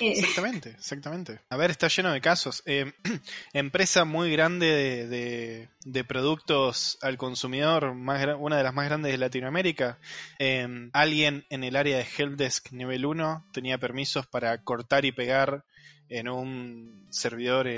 [0.00, 1.38] Eh, exactamente, exactamente.
[1.48, 2.64] A ver, está lleno de casos.
[2.66, 2.92] Eh,
[3.52, 5.68] empresa muy grande de, de,
[6.06, 9.98] productos al consumidor, más, una de las más grandes de Latinoamérica.
[10.38, 15.64] Eh, alguien en el área de Helpdesk nivel 1 tenía permisos para cortar y pegar
[16.08, 17.68] en un servidor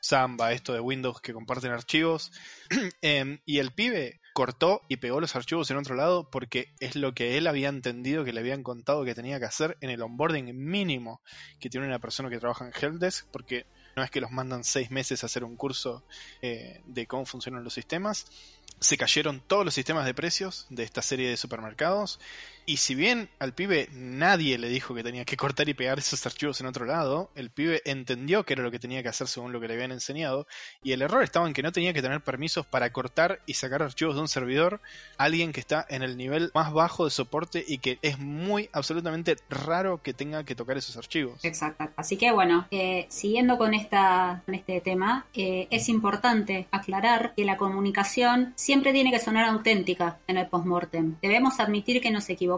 [0.00, 2.30] Samba, esto de Windows que comparten archivos.
[3.46, 7.36] y el pibe cortó y pegó los archivos en otro lado porque es lo que
[7.36, 11.20] él había entendido que le habían contado que tenía que hacer en el onboarding mínimo
[11.58, 14.90] que tiene una persona que trabaja en Helpdesk, porque no es que los mandan seis
[14.90, 16.02] meses a hacer un curso
[16.42, 18.26] eh, de cómo funcionan los sistemas.
[18.80, 22.18] Se cayeron todos los sistemas de precios de esta serie de supermercados
[22.66, 26.24] y si bien al pibe nadie le dijo que tenía que cortar y pegar esos
[26.26, 29.52] archivos en otro lado, el pibe entendió que era lo que tenía que hacer según
[29.52, 30.46] lo que le habían enseñado,
[30.82, 33.82] y el error estaba en que no tenía que tener permisos para cortar y sacar
[33.82, 34.80] archivos de un servidor,
[35.16, 39.36] alguien que está en el nivel más bajo de soporte y que es muy absolutamente
[39.48, 41.44] raro que tenga que tocar esos archivos.
[41.44, 41.88] Exacto.
[41.96, 47.56] Así que bueno, eh, siguiendo con, esta, este tema, eh, es importante aclarar que la
[47.56, 51.16] comunicación siempre tiene que sonar auténtica en el postmortem.
[51.22, 52.49] Debemos admitir que nos equivocamos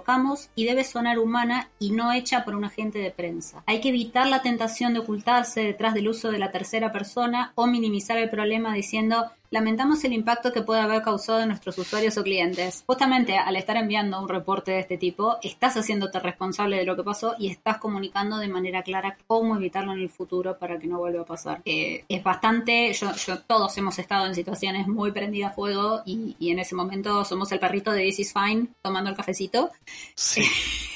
[0.55, 3.63] y debe sonar humana y no hecha por un agente de prensa.
[3.67, 7.67] Hay que evitar la tentación de ocultarse detrás del uso de la tercera persona o
[7.67, 12.25] minimizar el problema diciendo lamentamos el impacto que puede haber causado en nuestros usuarios o
[12.25, 12.83] clientes.
[12.87, 17.05] Justamente al estar enviando un reporte de este tipo, estás haciéndote responsable de lo que
[17.05, 20.99] pasó y estás comunicando de manera clara cómo evitarlo en el futuro para que no
[20.99, 21.61] vuelva a pasar.
[21.65, 26.51] Eh, es bastante, yo, todos hemos estado en situaciones muy prendidas a fuego y, y
[26.51, 29.71] en ese momento somos el perrito de This is Fine tomando el cafecito.
[30.15, 30.43] Sí.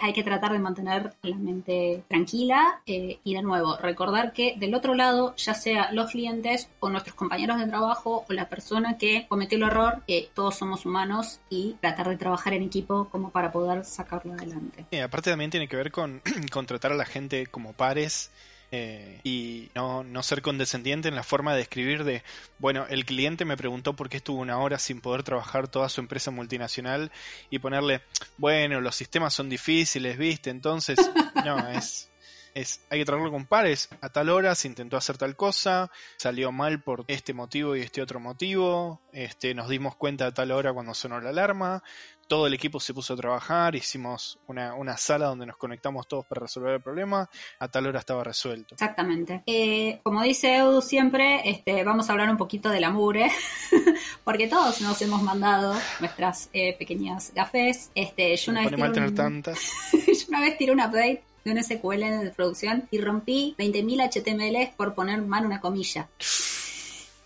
[0.00, 4.74] hay que tratar de mantener la mente tranquila eh, y de nuevo recordar que del
[4.74, 9.26] otro lado, ya sea los clientes o nuestros compañeros de trabajo o la persona que
[9.28, 13.52] cometió el error, que todos somos humanos y tratar de trabajar en equipo como para
[13.52, 14.86] poder sacarlo adelante.
[15.02, 18.30] aparte también tiene que ver con, con tratar a la gente como pares
[18.76, 22.24] eh, y no, no ser condescendiente en la forma de escribir de,
[22.58, 26.00] bueno, el cliente me preguntó por qué estuvo una hora sin poder trabajar toda su
[26.00, 27.12] empresa multinacional
[27.50, 28.02] y ponerle,
[28.36, 30.98] bueno, los sistemas son difíciles, viste, entonces,
[31.44, 32.10] no, es
[32.54, 33.88] es hay que tratarlo con pares.
[34.00, 38.00] A tal hora se intentó hacer tal cosa, salió mal por este motivo y este
[38.00, 39.00] otro motivo.
[39.12, 41.82] Este, nos dimos cuenta a tal hora cuando sonó la alarma.
[42.28, 46.24] Todo el equipo se puso a trabajar, hicimos una, una sala donde nos conectamos todos
[46.26, 47.28] para resolver el problema.
[47.58, 48.74] A tal hora estaba resuelto.
[48.74, 49.42] Exactamente.
[49.46, 53.30] Eh, como dice Edu siempre, este, vamos a hablar un poquito de la mugre,
[54.24, 57.90] porque todos nos hemos mandado nuestras eh, pequeñas gafes.
[57.94, 59.58] Este, yo una vez tener tantas.
[59.92, 64.74] yo una vez tiré un update de un SQL de producción y rompí 20.000 HTML
[64.76, 66.08] por poner mal una comilla.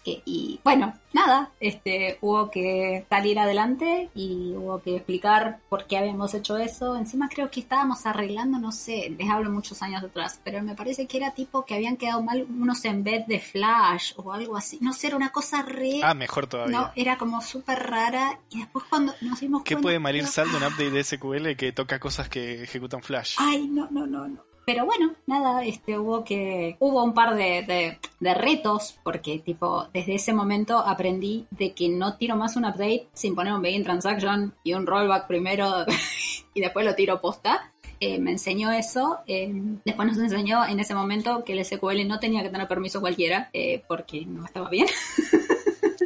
[0.08, 5.98] Eh, y bueno, nada, este, hubo que salir adelante y hubo que explicar por qué
[5.98, 6.96] habíamos hecho eso.
[6.96, 11.06] Encima creo que estábamos arreglando, no sé, les hablo muchos años atrás, pero me parece
[11.06, 14.78] que era tipo que habían quedado mal unos en vez de Flash o algo así.
[14.80, 16.00] No sé, era una cosa re...
[16.02, 16.78] Ah, mejor todavía.
[16.78, 19.82] No, era como súper rara y después cuando nos dimos ¿Qué cuenta...
[19.86, 23.02] puede mal ir pero- sal de un update de SQL que toca cosas que ejecutan
[23.02, 23.36] Flash?
[23.38, 24.47] Ay, no, no, no, no.
[24.68, 29.86] Pero bueno, nada, este hubo que hubo un par de, de- de retos porque tipo
[29.94, 33.82] desde ese momento aprendí de que no tiro más un update sin poner un begin
[33.82, 35.86] transaction y un rollback primero
[36.54, 37.72] y después lo tiro posta.
[37.98, 39.20] Eh, me enseñó eso.
[39.26, 39.50] eh,
[39.86, 43.48] después nos enseñó en ese momento que el SQL no tenía que tener permiso cualquiera
[43.54, 44.86] eh, porque no estaba bien.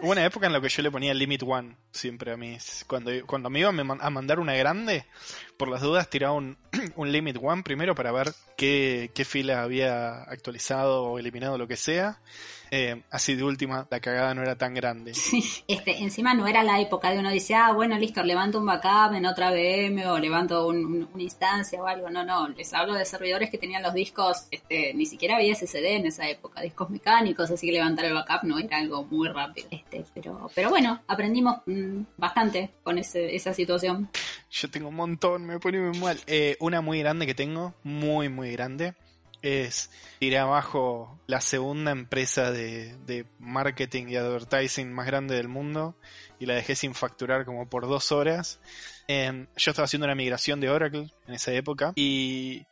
[0.02, 2.84] Hubo una época en la que yo le ponía limit one siempre a mis.
[2.88, 5.06] Cuando, cuando me iban a mandar una grande,
[5.56, 6.58] por las dudas tiraba un,
[6.96, 11.76] un limit one primero para ver qué, qué fila había actualizado o eliminado, lo que
[11.76, 12.18] sea.
[12.74, 15.12] Eh, así de última, la cagada no era tan grande.
[15.68, 19.14] Este, encima no era la época de uno dice, ah, bueno, listo, levanto un backup
[19.14, 22.08] en otra VM o levanto un- un- una instancia o algo.
[22.08, 25.96] No, no, les hablo de servidores que tenían los discos, este, ni siquiera había SSD
[25.96, 29.68] en esa época, discos mecánicos, así que levantar el backup no era algo muy rápido.
[29.70, 34.08] Este, pero, pero bueno, aprendimos mm, bastante con ese, esa situación.
[34.50, 36.18] Yo tengo un montón, me pone muy mal.
[36.26, 38.94] Eh, una muy grande que tengo, muy, muy grande,
[39.42, 45.96] es tiré abajo la segunda empresa de, de marketing y advertising más grande del mundo
[46.38, 48.60] y la dejé sin facturar como por dos horas.
[49.08, 52.66] Eh, yo estaba haciendo una migración de Oracle en esa época y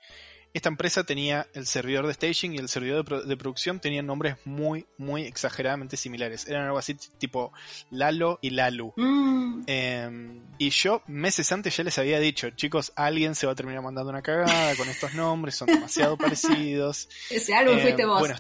[0.53, 4.07] esta empresa tenía el servidor de staging y el servidor de, pro- de producción tenían
[4.07, 6.47] nombres muy, muy exageradamente similares.
[6.49, 7.53] Eran algo así tipo
[7.91, 8.93] Lalo y Lalu.
[8.97, 13.55] Mm, Eh, y yo meses antes ya les había dicho, chicos, alguien se va a
[13.55, 17.09] terminar mandando una cagada con estos nombres, son demasiado parecidos.
[17.31, 18.19] ese álbum Eh, fuiste vos.
[18.19, 18.35] Bueno,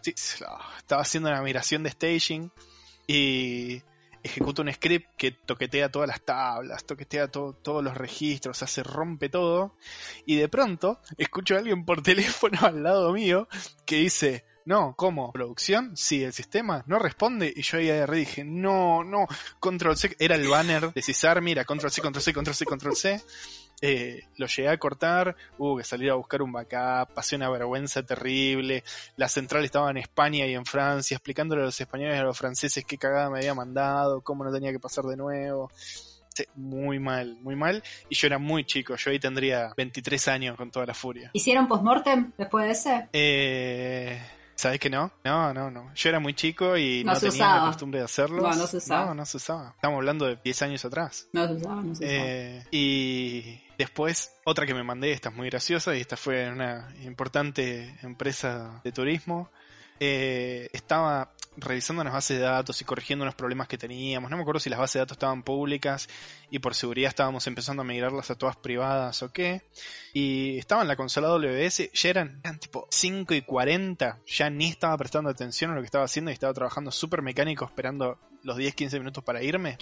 [0.48, 2.50] ah, estaba haciendo una migración de staging
[3.06, 3.82] y
[4.22, 8.68] ejecuto un script que toquetea todas las tablas, toquetea to- todos los registros, o sea,
[8.68, 9.76] se rompe todo.
[10.26, 13.48] Y de pronto escucho a alguien por teléfono al lado mío
[13.86, 15.32] que dice, no, ¿cómo?
[15.32, 15.96] ¿Producción?
[15.96, 17.52] Sí, el sistema no responde.
[17.56, 19.26] Y yo ahí agarré y dije, no, no,
[19.58, 22.96] control C, era el banner de Cisar, mira, control C, control C, control C, control
[22.96, 23.20] C.
[23.82, 28.02] Eh, lo llegué a cortar, hubo que salir a buscar un backup, pasé una vergüenza
[28.02, 28.84] terrible,
[29.16, 32.36] la central estaba en España y en Francia, explicándole a los españoles y a los
[32.36, 35.70] franceses qué cagada me había mandado, cómo no tenía que pasar de nuevo.
[36.32, 37.82] Sí, Muy mal, muy mal.
[38.08, 41.30] Y yo era muy chico, yo ahí tendría 23 años con toda la furia.
[41.32, 43.08] ¿Hicieron postmortem después de ese?
[43.12, 44.22] Eh,
[44.54, 45.10] ¿Sabes que no?
[45.24, 45.90] No, no, no.
[45.94, 47.60] Yo era muy chico y No no, tenía usaba.
[47.62, 48.42] la costumbre de hacerlo.
[48.42, 49.06] No, no se usaba.
[49.06, 49.70] No, no se usaba.
[49.74, 51.28] Estamos hablando de 10 años atrás.
[51.32, 52.24] No se usaba, no se usaba.
[52.28, 56.94] Eh, y después, otra que me mandé, esta es muy graciosa, y esta fue una
[57.02, 59.50] importante empresa de turismo.
[59.98, 64.30] Eh, estaba revisando unas bases de datos y corrigiendo unos problemas que teníamos.
[64.30, 66.08] No me acuerdo si las bases de datos estaban públicas
[66.50, 69.62] y por seguridad estábamos empezando a migrarlas a todas privadas o qué.
[70.12, 74.68] Y estaba en la consola WS, ya eran, eran tipo 5 y 40, ya ni
[74.68, 78.58] estaba prestando atención a lo que estaba haciendo y estaba trabajando súper mecánico esperando los
[78.58, 79.78] 10-15 minutos para irme.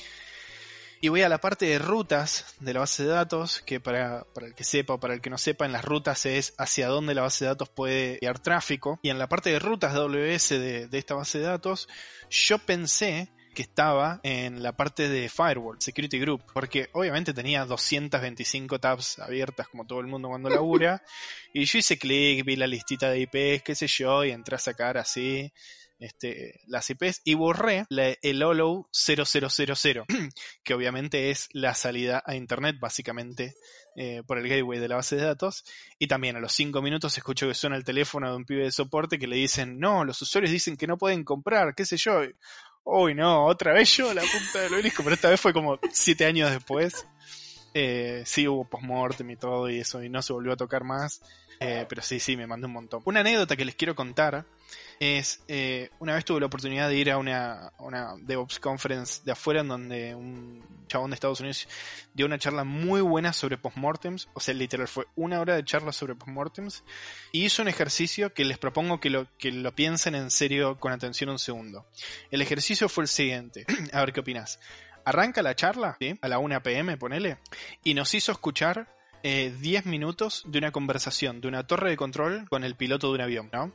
[1.00, 4.48] Y voy a la parte de rutas de la base de datos, que para, para
[4.48, 7.14] el que sepa o para el que no sepa, en las rutas es hacia dónde
[7.14, 8.98] la base de datos puede enviar tráfico.
[9.02, 11.88] Y en la parte de rutas AWS de, de esta base de datos,
[12.30, 18.78] yo pensé que estaba en la parte de Firewall, Security Group, porque obviamente tenía 225
[18.78, 21.02] tabs abiertas como todo el mundo cuando labura,
[21.52, 24.61] y yo hice clic, vi la listita de IPs, qué sé yo, y entré a
[24.61, 25.52] sacar así
[25.98, 30.04] este, las IPs y borré el OLO 0000,
[30.62, 33.54] que obviamente es la salida a Internet básicamente
[33.96, 35.64] eh, por el gateway de la base de datos.
[35.98, 38.72] Y también a los 5 minutos escucho que suena el teléfono de un pibe de
[38.72, 42.20] soporte que le dicen, no, los usuarios dicen que no pueden comprar, qué sé yo.
[42.84, 46.24] Uy, no, otra vez yo, la punta del obelisco, pero esta vez fue como 7
[46.24, 47.06] años después.
[47.74, 51.20] Eh, sí hubo postmortem y todo y eso, y no se volvió a tocar más.
[51.61, 53.02] Eh, pero sí, sí, me mandé un montón.
[53.04, 54.46] Una anécdota que les quiero contar
[55.00, 59.32] es, eh, una vez tuve la oportunidad de ir a una, una DevOps Conference de
[59.32, 61.68] afuera en donde un chabón de Estados Unidos
[62.14, 65.92] dio una charla muy buena sobre postmortems, o sea, literal fue una hora de charla
[65.92, 66.82] sobre postmortems,
[67.32, 70.92] y hizo un ejercicio que les propongo que lo, que lo piensen en serio con
[70.92, 71.87] atención un segundo.
[72.30, 74.58] El ejercicio fue el siguiente, a ver qué opinas.
[75.04, 77.38] Arranca la charla, a la 1 pm, ponele,
[77.84, 82.48] y nos hizo escuchar eh, 10 minutos de una conversación de una torre de control
[82.48, 83.74] con el piloto de un avión, ¿no?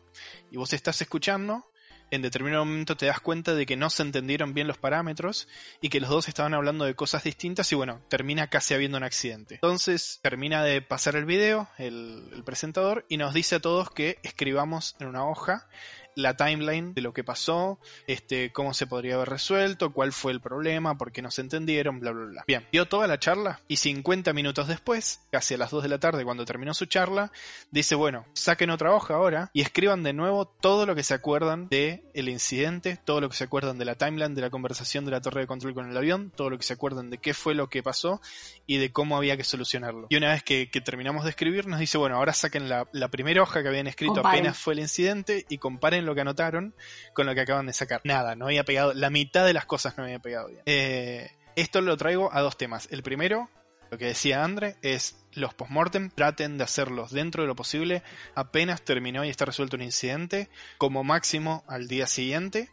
[0.52, 1.66] Y vos estás escuchando
[2.14, 5.48] en determinado momento te das cuenta de que no se entendieron bien los parámetros
[5.82, 9.04] y que los dos estaban hablando de cosas distintas y bueno, termina casi habiendo un
[9.04, 9.56] accidente.
[9.56, 14.96] Entonces termina de pasar el video, el, presentador, y nos dice a todos que escribamos
[15.00, 15.68] en una hoja
[16.16, 20.42] la timeline de lo que pasó, este, cómo se podría haber resuelto, cuál fue el
[20.42, 22.44] problema, por qué no se entendieron, bla, bla, bla.
[22.46, 26.00] Bien, dio toda la charla y 50 minutos después, casi a las 2 de la
[26.00, 27.32] tarde cuando terminó su charla,
[27.72, 31.68] dice, bueno, saquen otra hoja ahora y escriban de nuevo todo lo que se acuerdan
[31.70, 35.12] de el incidente, todo lo que se acuerdan de la timeline, de la conversación de
[35.12, 37.56] la torre de control con el avión, todo lo que se acuerdan de qué fue
[37.56, 38.22] lo que pasó
[38.68, 40.08] y de cómo había que solucionarlo.
[40.10, 43.62] Y una vez que, terminamos de escribir, nos dice, bueno, ahora saquen la, primera hoja
[43.62, 46.74] que habían escrito apenas fue el incidente y comparen lo que anotaron
[47.14, 48.02] con lo que acaban de sacar.
[48.04, 50.62] Nada, no había pegado, la mitad de las cosas no había pegado bien.
[50.66, 52.88] Eh, esto lo traigo a dos temas.
[52.92, 53.50] El primero,
[53.94, 58.02] lo que decía Andre, es los postmortem traten de hacerlos dentro de lo posible
[58.34, 62.72] apenas terminó y está resuelto un incidente, como máximo al día siguiente.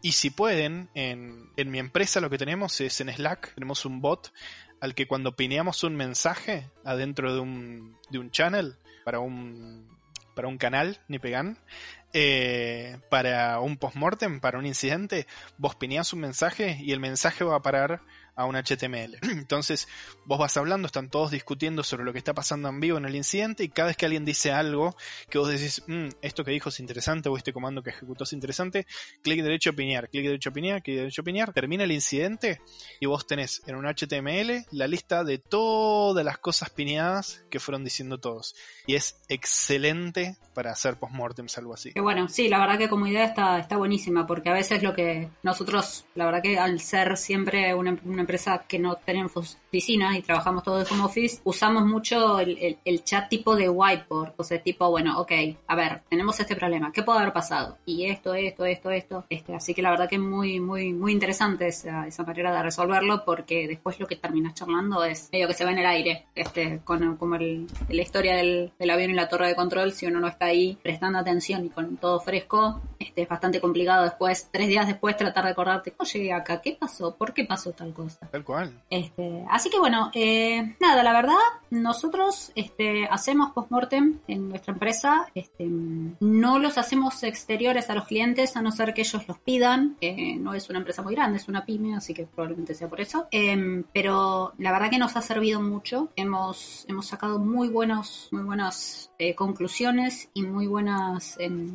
[0.00, 4.00] Y si pueden, en, en mi empresa lo que tenemos es en Slack, tenemos un
[4.00, 4.32] bot
[4.80, 9.88] al que cuando pineamos un mensaje adentro de un, de un channel para un,
[10.36, 11.58] para un canal, ni pegan,
[12.12, 15.26] eh, para un postmortem, para un incidente,
[15.58, 18.02] vos pineás un mensaje y el mensaje va a parar
[18.34, 19.18] a un HTML.
[19.22, 19.88] Entonces,
[20.24, 23.16] vos vas hablando, están todos discutiendo sobre lo que está pasando en vivo en el
[23.16, 24.96] incidente y cada vez que alguien dice algo
[25.28, 28.32] que vos decís, mm, esto que dijo es interesante o este comando que ejecutó es
[28.32, 28.86] interesante,
[29.22, 32.60] clic derecho a pinear, clic derecho a pinear, clic derecho a pinear, termina el incidente
[32.98, 37.84] y vos tenés en un HTML la lista de todas las cosas pineadas que fueron
[37.84, 38.54] diciendo todos.
[38.86, 41.92] Y es excelente para hacer postmortems, algo así.
[42.00, 45.30] bueno, sí, la verdad que como idea está, está buenísima porque a veces lo que
[45.42, 50.62] nosotros, la verdad que al ser siempre una empresa que no tenemos oficina y trabajamos
[50.62, 55.18] todo de home office, usamos mucho el, chat tipo de whiteboard, o sea, tipo, bueno,
[55.20, 55.32] ok,
[55.66, 57.78] a ver, tenemos este problema, ¿qué puede haber pasado?
[57.86, 61.12] Y esto, esto, esto, esto, este, así que la verdad que es muy, muy, muy
[61.12, 65.54] interesante esa, esa manera de resolverlo porque después lo que terminas charlando es medio que
[65.54, 69.14] se ve en el aire, este, con como el, la historia del, del avión y
[69.14, 72.80] la torre de control, si uno no está ahí prestando atención y con todo fresco,
[72.98, 76.60] este, es bastante complicado después, tres días después, tratar de acordarte, ¿cómo llegué acá?
[76.60, 77.14] ¿Qué pasó?
[77.16, 78.09] ¿Por qué pasó tal cosa?
[78.30, 78.82] Tal cual.
[78.90, 81.34] Este, así que bueno, eh, nada, la verdad,
[81.70, 85.26] nosotros este, hacemos postmortem en nuestra empresa.
[85.34, 89.96] Este, no los hacemos exteriores a los clientes, a no ser que ellos los pidan.
[90.38, 93.28] no es una empresa muy grande, es una pyme, así que probablemente sea por eso.
[93.30, 96.08] Em, pero la verdad que nos ha servido mucho.
[96.16, 101.72] Hemos, hemos sacado muy buenos, muy buenas eh, conclusiones y muy buenas, em,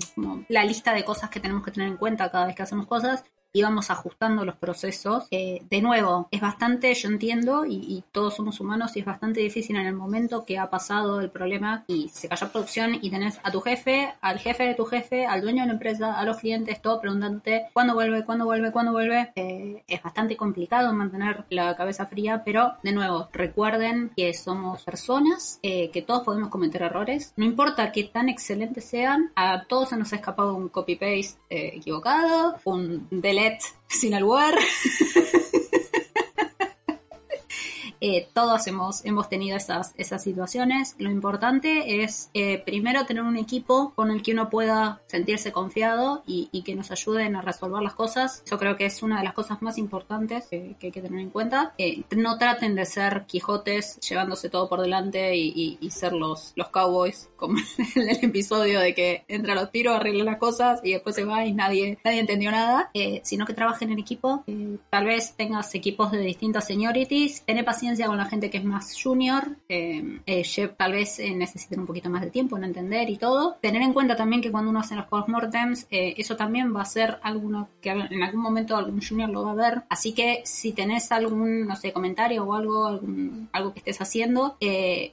[0.49, 3.23] la lista de cosas que tenemos que tener en cuenta cada vez que hacemos cosas
[3.55, 5.27] íbamos ajustando los procesos.
[5.31, 9.75] Eh, de nuevo, es bastante, yo entiendo, y, todos somos humanos, y es bastante difícil
[9.77, 13.51] en el momento que ha pasado el problema y se cayó producción y tenés a
[13.51, 16.81] tu jefe, al jefe de tu jefe, al dueño de la empresa, a los clientes,
[16.81, 19.31] todo preguntándote cuándo vuelve, cuándo vuelve, cuándo vuelve.
[19.35, 25.59] Eh, es bastante complicado mantener la cabeza fría, pero de nuevo, recuerden que somos personas,
[25.63, 27.33] eh, que todos podemos cometer errores.
[27.37, 32.55] No importa qué tan excelentes sean, a todos se nos ha escapado un copy-paste equivocado,
[32.65, 33.07] un
[33.45, 34.13] delete sin.
[38.07, 40.95] Eh, todos hemos, hemos tenido esas, esas situaciones.
[40.99, 46.21] Lo importante es eh, primero tener un equipo con el que uno pueda sentirse confiado
[46.27, 48.43] y, que nos ayuden a resolver las cosas.
[48.49, 51.31] Yo creo que es una de las cosas más importantes que, hay que tener en
[51.31, 51.73] cuenta.
[51.79, 57.29] Eh, no traten de ser Quijotes llevándose todo por delante y, ser los, los cowboys,
[57.35, 57.57] como
[57.95, 61.43] en el episodio de que entra los tiros, arregla las cosas y después se va
[61.45, 62.91] y nadie, nadie entendió nada,
[63.23, 64.43] sino que trabajen en equipo.
[64.91, 68.93] tal vez tengas equipos de distintas seniorities, tener paciencia con la gente que es más
[69.01, 70.43] junior, eh, eh
[70.77, 73.55] tal vez eh, necesiten un poquito más de tiempo en entender y todo.
[73.61, 76.85] Tener en cuenta también que cuando uno hace los postmortems, eh, eso también va a
[76.85, 79.83] ser alguno que en algún momento algún junior lo va a ver.
[79.89, 84.57] Así que si tenés algún, no sé, comentario o algo, algún, algo que estés haciendo,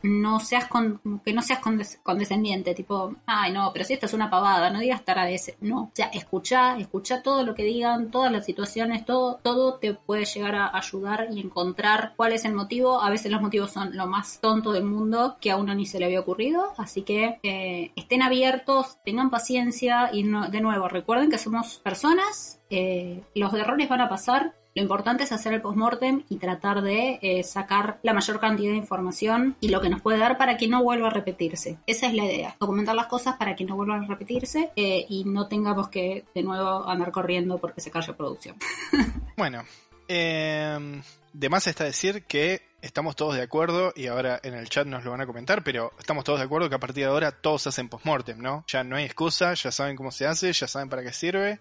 [0.03, 1.61] no seas con, que no seas
[2.03, 5.91] condescendiente, tipo, ay no, pero si esto es una pavada, no digas ese No, o
[5.93, 10.55] sea, escucha, escucha todo lo que digan, todas las situaciones, todo, todo te puede llegar
[10.55, 14.39] a ayudar y encontrar cuál es el motivo a veces los motivos son lo más
[14.41, 18.23] tonto del mundo que a uno ni se le había ocurrido, así que eh, estén
[18.23, 24.09] abiertos, tengan paciencia y de nuevo recuerden que somos personas, eh, los errores van a
[24.09, 28.71] pasar, lo importante es hacer el postmortem y tratar de eh, sacar la mayor cantidad
[28.71, 31.79] de información y lo que nos puede dar para que no vuelva a repetirse.
[31.87, 35.49] Esa es la idea, documentar las cosas para que no vuelvan a repetirse y no
[35.49, 38.57] tengamos que de nuevo andar corriendo porque se cae producción.
[39.37, 39.63] bueno,
[40.09, 44.87] eh, de más está decir que estamos todos de acuerdo, y ahora en el chat
[44.87, 47.31] nos lo van a comentar, pero estamos todos de acuerdo que a partir de ahora
[47.31, 48.65] todos hacen postmortem, ¿no?
[48.67, 51.61] Ya no hay excusa, ya saben cómo se hace, ya saben para qué sirve,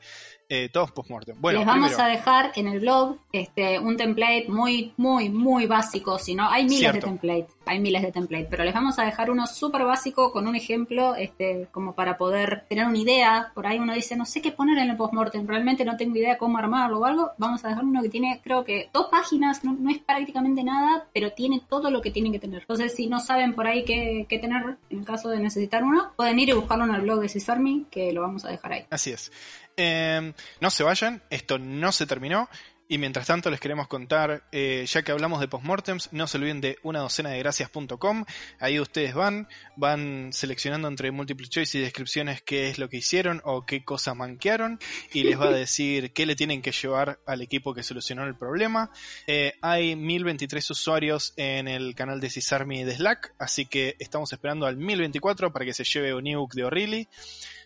[0.54, 1.40] eh, todos postmortem.
[1.40, 6.20] Bueno, Les vamos a dejar en el blog este, un template muy, muy, muy básico.
[6.20, 9.32] Si no, hay miles de templates, hay miles de templates, pero les vamos a dejar
[9.32, 13.52] uno súper básico con un ejemplo, este, como para poder tener una idea.
[13.56, 16.38] Por ahí uno dice, no sé qué poner en el postmortem, realmente no tengo idea
[16.38, 17.32] cómo armarlo o algo.
[17.38, 21.32] Vamos a dejar uno que tiene, creo que, dos páginas, no, es prácticamente nada, pero
[21.32, 22.62] tiene todo lo que tienen que tener.
[22.62, 26.14] Entonces, si no saben por ahí qué, qué tener en el caso de necesitar uno,
[26.16, 28.86] pueden ir y buscarlo en el blog de Cisarmi, que lo vamos a dejar ahí.
[28.90, 29.32] Así es.
[29.78, 32.50] Em, no se vayan, esto no se terminó.
[32.92, 36.60] Y mientras tanto les queremos contar, eh, ya que hablamos de postmortems, no se olviden
[36.60, 38.26] de una docena de gracias.com.
[38.60, 43.42] Ahí ustedes van, van seleccionando entre multiple choice y descripciones qué es lo que hicieron
[43.46, 44.78] o qué cosas manquearon
[45.14, 48.36] y les va a decir qué le tienen que llevar al equipo que solucionó el
[48.36, 48.92] problema.
[49.26, 54.66] Eh, hay 1023 usuarios en el canal de Cisarmi de Slack, así que estamos esperando
[54.66, 57.08] al 1024 para que se lleve un ebook de O'Reilly.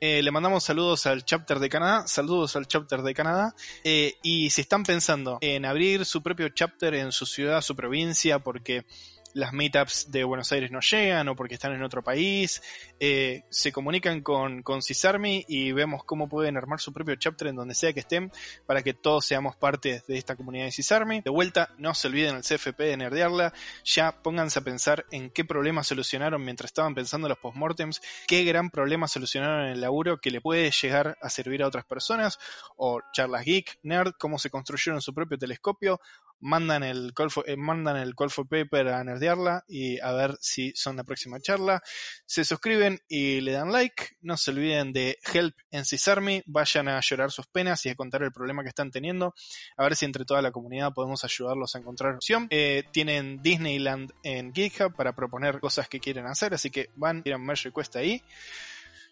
[0.01, 3.55] Eh, le mandamos saludos al chapter de Canadá, saludos al chapter de Canadá.
[3.83, 8.85] y si están pensando en abrir su propio chapter en su ciudad, su provincia, porque
[9.35, 12.63] las meetups de Buenos Aires no llegan o porque están en otro país,
[13.01, 17.57] eh, se comunican con, con CISARMI y vemos cómo pueden armar su propio chapter en
[17.57, 18.31] donde sea que estén
[18.65, 21.21] para que todos seamos parte de esta comunidad de CISARMI.
[21.21, 25.43] De vuelta, no se olviden el CFP de nerdearla, ya pónganse a pensar en qué
[25.43, 30.31] problemas solucionaron mientras estaban pensando los postmortems, qué gran problema solucionaron en el laburo que
[30.31, 32.39] le puede llegar a servir a otras personas,
[32.77, 35.99] o charlas geek, nerd, cómo se construyeron su propio telescopio,
[36.39, 40.37] mandan el call for, eh, mandan el call for paper a nerdearla y a ver
[40.39, 41.81] si son la próxima charla.
[42.25, 44.17] Se suscriben y le dan like.
[44.21, 46.43] No se olviden de help en CISARMI.
[46.45, 49.33] Vayan a llorar sus penas y a contar el problema que están teniendo.
[49.77, 52.47] A ver si entre toda la comunidad podemos ayudarlos a encontrar opción.
[52.49, 57.43] Eh, tienen Disneyland en GitHub para proponer cosas que quieren hacer, así que van, tiran
[57.43, 58.23] merge request ahí.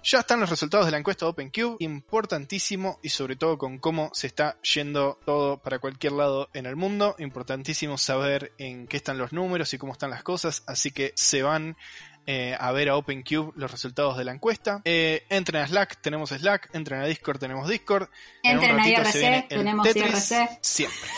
[0.03, 4.09] Ya están los resultados de la encuesta de OpenCube, importantísimo y sobre todo con cómo
[4.13, 9.17] se está yendo todo para cualquier lado en el mundo, importantísimo saber en qué están
[9.17, 11.77] los números y cómo están las cosas, así que se van
[12.25, 14.81] eh, a ver a OpenCube los resultados de la encuesta.
[14.83, 18.09] Eh, entren a Slack, tenemos Slack, entren a Discord, tenemos Discord.
[18.43, 20.59] Entren a IRC, tenemos IRC.
[20.61, 21.09] Siempre.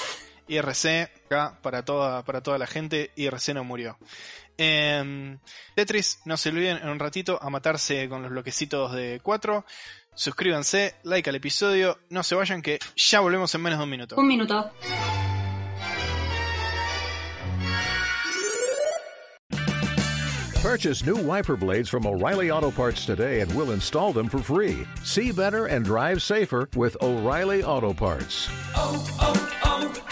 [0.47, 3.97] IRC, acá para toda, para toda la gente, IRC no murió.
[4.57, 5.37] Eh,
[5.75, 9.65] Tetris, no se olviden en un ratito a matarse con los bloquecitos de 4.
[10.13, 14.15] Suscríbanse, like al episodio, no se vayan que ya volvemos en menos de un minuto.
[14.17, 14.71] Un minuto.
[20.61, 24.87] Purchase new wiper blades from O'Reilly Auto Parts today and we'll install them for free.
[25.03, 28.49] See better and drive safer with O'Reilly Auto Parts.
[28.75, 29.64] Oh, oh, oh,